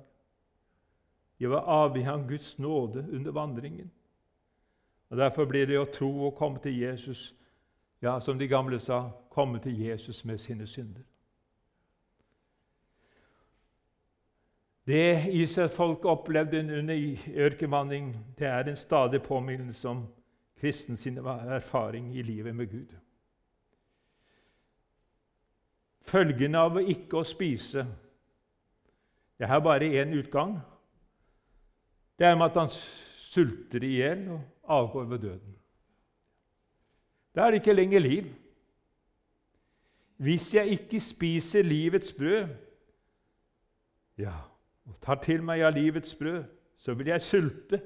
De 1.40 1.50
var 1.50 1.64
avhengig 1.68 2.12
av 2.12 2.28
Guds 2.28 2.60
nåde 2.60 3.08
under 3.12 3.32
vandringen. 3.32 3.92
Og 5.10 5.18
Derfor 5.18 5.46
blir 5.46 5.66
det 5.66 5.80
å 5.80 5.88
tro 5.88 6.10
og 6.28 6.36
komme 6.36 6.60
til 6.60 6.76
Jesus, 6.82 7.36
ja, 8.02 8.20
som 8.20 8.40
de 8.40 8.48
gamle 8.48 8.80
sa, 8.80 9.10
komme 9.30 9.60
til 9.64 9.80
Jesus 9.80 10.26
med 10.26 10.38
sine 10.38 10.68
synder. 10.68 11.04
Det 14.88 15.34
Israelsfolket 15.34 16.06
opplevde 16.06 16.60
under 16.60 17.18
ørkenvandring, 17.36 18.26
det 18.40 18.48
er 18.48 18.60
en 18.60 18.76
stadig 18.76 19.22
påminnelse 19.22 19.90
om 19.90 20.08
kristens 20.60 21.08
erfaring 21.08 22.16
i 22.16 22.22
livet 22.22 22.56
med 22.56 22.68
Gud. 22.68 22.96
Følgene 26.02 26.58
av 26.58 26.80
ikke 26.80 27.20
å 27.20 27.28
spise 27.28 27.84
Det 29.38 29.46
er 29.46 29.60
bare 29.60 29.86
én 30.02 30.16
utgang. 30.18 30.56
Det 32.18 32.26
er 32.26 32.36
med 32.36 32.46
at 32.46 32.56
han 32.58 32.70
sulter 32.72 33.84
i 33.84 33.92
hjel 34.00 34.24
og 34.34 34.42
avgår 34.64 35.04
ved 35.04 35.20
døden. 35.20 35.56
Da 37.36 37.42
er 37.46 37.52
det 37.52 37.60
ikke 37.62 37.74
lenger 37.74 38.00
liv. 38.00 38.32
Hvis 40.18 40.54
jeg 40.54 40.68
ikke 40.68 41.00
spiser 41.00 41.62
livets 41.62 42.14
brød, 42.14 42.48
ja, 44.18 44.34
og 44.88 45.00
tar 45.02 45.20
til 45.24 45.44
meg 45.44 45.64
av 45.68 45.76
livets 45.76 46.16
brød, 46.16 46.44
så 46.78 46.94
vil 46.94 47.08
jeg 47.08 47.22
sulte 47.22 47.82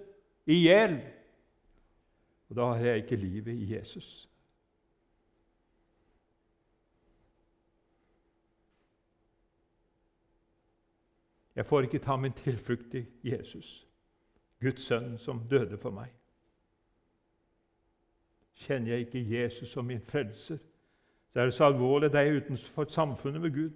i 0.45 0.61
hjel. 0.63 0.99
Og 2.49 2.55
da 2.55 2.73
har 2.73 2.85
jeg 2.85 3.03
ikke 3.03 3.15
livet 3.15 3.53
i 3.53 3.73
Jesus. 3.73 4.27
Jeg 11.55 11.65
får 11.65 11.81
ikke 11.81 11.99
ta 11.99 12.15
min 12.15 12.33
tilflukt 12.33 12.93
i 12.95 13.05
Jesus, 13.23 13.87
Guds 14.61 14.81
sønn, 14.81 15.17
som 15.17 15.43
døde 15.49 15.77
for 15.77 15.91
meg. 15.91 16.07
Kjenner 18.55 18.93
jeg 18.93 18.99
ikke 18.99 19.41
Jesus 19.41 19.69
som 19.69 19.85
min 19.85 20.01
frelser, 20.01 20.57
så 21.33 21.39
er 21.39 21.45
det 21.45 21.53
så 21.53 21.65
alvorlig 21.65 22.13
jeg 22.13 22.27
er 22.27 22.41
utenfor 22.41 22.85
samfunnet 22.89 23.41
med 23.41 23.53
Gud. 23.53 23.71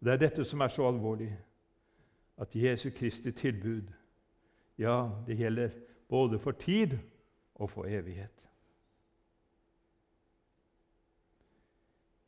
Og 0.00 0.04
Det 0.06 0.12
er 0.12 0.16
dette 0.16 0.44
som 0.44 0.60
er 0.60 0.68
så 0.68 0.88
alvorlig, 0.88 1.32
at 2.38 2.56
Jesu 2.56 2.90
Kristi 2.90 3.32
tilbud 3.32 3.92
ja, 4.78 5.10
det 5.26 5.36
gjelder 5.38 5.70
både 6.08 6.38
for 6.38 6.50
tid 6.50 6.98
og 7.54 7.70
for 7.70 7.86
evighet. 7.86 8.44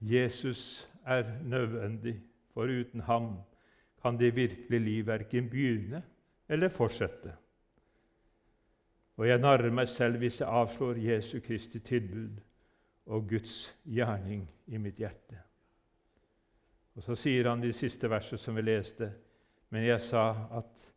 Jesus 0.00 0.90
er 1.06 1.42
nødvendig, 1.42 2.20
for 2.54 2.62
uten 2.62 3.00
ham 3.00 3.36
kan 4.02 4.18
det 4.18 4.36
virkelige 4.36 4.84
liv 4.84 5.06
verken 5.06 5.50
begynne 5.50 6.02
eller 6.48 6.68
fortsette. 6.68 7.34
Og 9.16 9.28
jeg 9.28 9.38
narrer 9.38 9.72
meg 9.72 9.88
selv 9.88 10.20
hvis 10.20 10.40
jeg 10.40 10.48
avslår 10.48 11.00
Jesu 11.00 11.40
Kristi 11.40 11.78
tilbud 11.78 12.36
og 13.06 13.28
Guds 13.28 13.74
gjerning 13.84 14.44
i 14.66 14.76
mitt 14.76 14.98
hjerte. 15.00 15.38
Og 16.94 17.02
Så 17.02 17.14
sier 17.14 17.48
han 17.48 17.64
i 17.64 17.66
det 17.66 17.74
siste 17.74 18.10
verset 18.10 18.40
som 18.40 18.56
vi 18.56 18.62
leste, 18.62 19.12
men 19.76 19.84
jeg 19.84 20.00
sa 20.00 20.48
at 20.56 20.92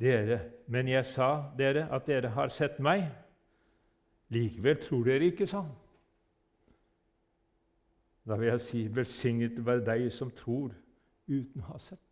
dere, 0.00 0.40
men 0.66 0.88
jeg 0.88 1.06
sa 1.08 1.28
dere 1.56 1.86
at 1.96 2.04
dere 2.06 2.28
har 2.28 2.50
sett 2.52 2.76
meg. 2.84 3.06
Likevel 4.28 4.82
tror 4.82 5.06
dere 5.06 5.30
ikke, 5.30 5.46
sa 5.48 5.62
han. 5.62 5.70
Da 8.28 8.36
vil 8.36 8.50
jeg 8.50 8.60
si, 8.60 8.82
velsignet 8.92 9.62
være 9.64 9.86
deg 9.86 10.04
som 10.12 10.28
tror 10.36 10.74
uten 11.24 11.62
å 11.62 11.70
ha 11.70 11.80
sett. 11.80 12.04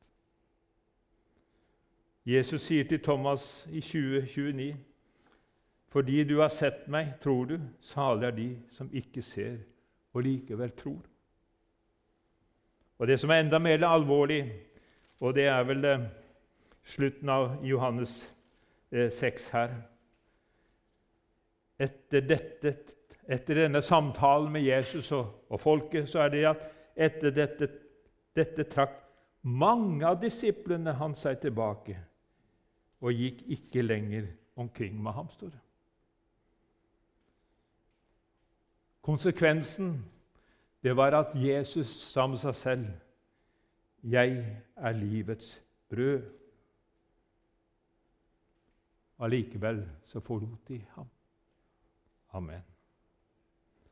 Jesus 2.25 2.65
sier 2.65 2.89
til 2.89 3.03
Thomas 3.05 3.67
i 3.69 3.83
2029.: 3.85 4.71
Fordi 5.93 6.25
du 6.25 6.39
har 6.41 6.49
sett 6.49 6.89
meg, 6.89 7.11
tror 7.21 7.45
du. 7.45 7.59
Salig 7.81 8.25
er 8.27 8.39
de 8.39 8.49
som 8.73 8.89
ikke 8.89 9.23
ser 9.23 9.59
og 10.15 10.25
likevel 10.25 10.73
tror. 10.81 11.05
Og 12.99 13.07
Det 13.07 13.21
som 13.21 13.31
er 13.31 13.45
enda 13.45 13.59
mer 13.59 13.85
alvorlig, 13.85 14.41
og 15.21 15.35
det 15.35 15.47
er 15.49 15.65
vel 15.65 15.85
eh, 15.85 16.07
slutten 16.87 17.31
av 17.33 17.65
Johannes 17.65 18.19
eh, 18.93 19.11
6 19.13 19.49
her 19.55 19.77
Etter, 21.77 22.23
dette, 22.25 22.71
etter 23.29 23.59
denne 23.59 23.83
samtalen 23.85 24.49
med 24.55 24.63
Jesus 24.65 25.11
og, 25.13 25.43
og, 25.53 25.59
folket, 25.61 26.07
så 26.09 26.23
er 26.25 26.31
det 26.33 26.45
at 26.49 26.63
etter 26.97 27.35
dette, 27.37 27.69
dette 28.33 28.65
trakk 28.73 28.95
mange 29.45 30.07
av 30.09 30.17
disiplene 30.23 30.95
han 30.97 31.13
seg 31.15 31.43
tilbake 31.43 31.99
og 33.05 33.13
gikk 33.13 33.45
ikke 33.59 33.85
lenger 33.85 34.31
omkring 34.57 34.97
med 35.05 35.13
ham, 35.13 35.29
står. 35.37 35.53
Konsekvensen 39.05 39.99
det 40.83 40.97
var 40.97 41.13
at 41.13 41.37
Jesus 41.37 41.93
sa 42.09 42.25
med 42.27 42.41
seg 42.41 42.57
selv 42.57 43.06
'Jeg 44.07 44.63
er 44.77 44.93
livets 44.93 45.63
brød'. 45.89 46.33
Allikevel 49.19 49.91
så 50.05 50.21
forlot 50.21 50.69
de 50.69 50.85
ham. 50.95 51.09
Amen. 52.33 52.63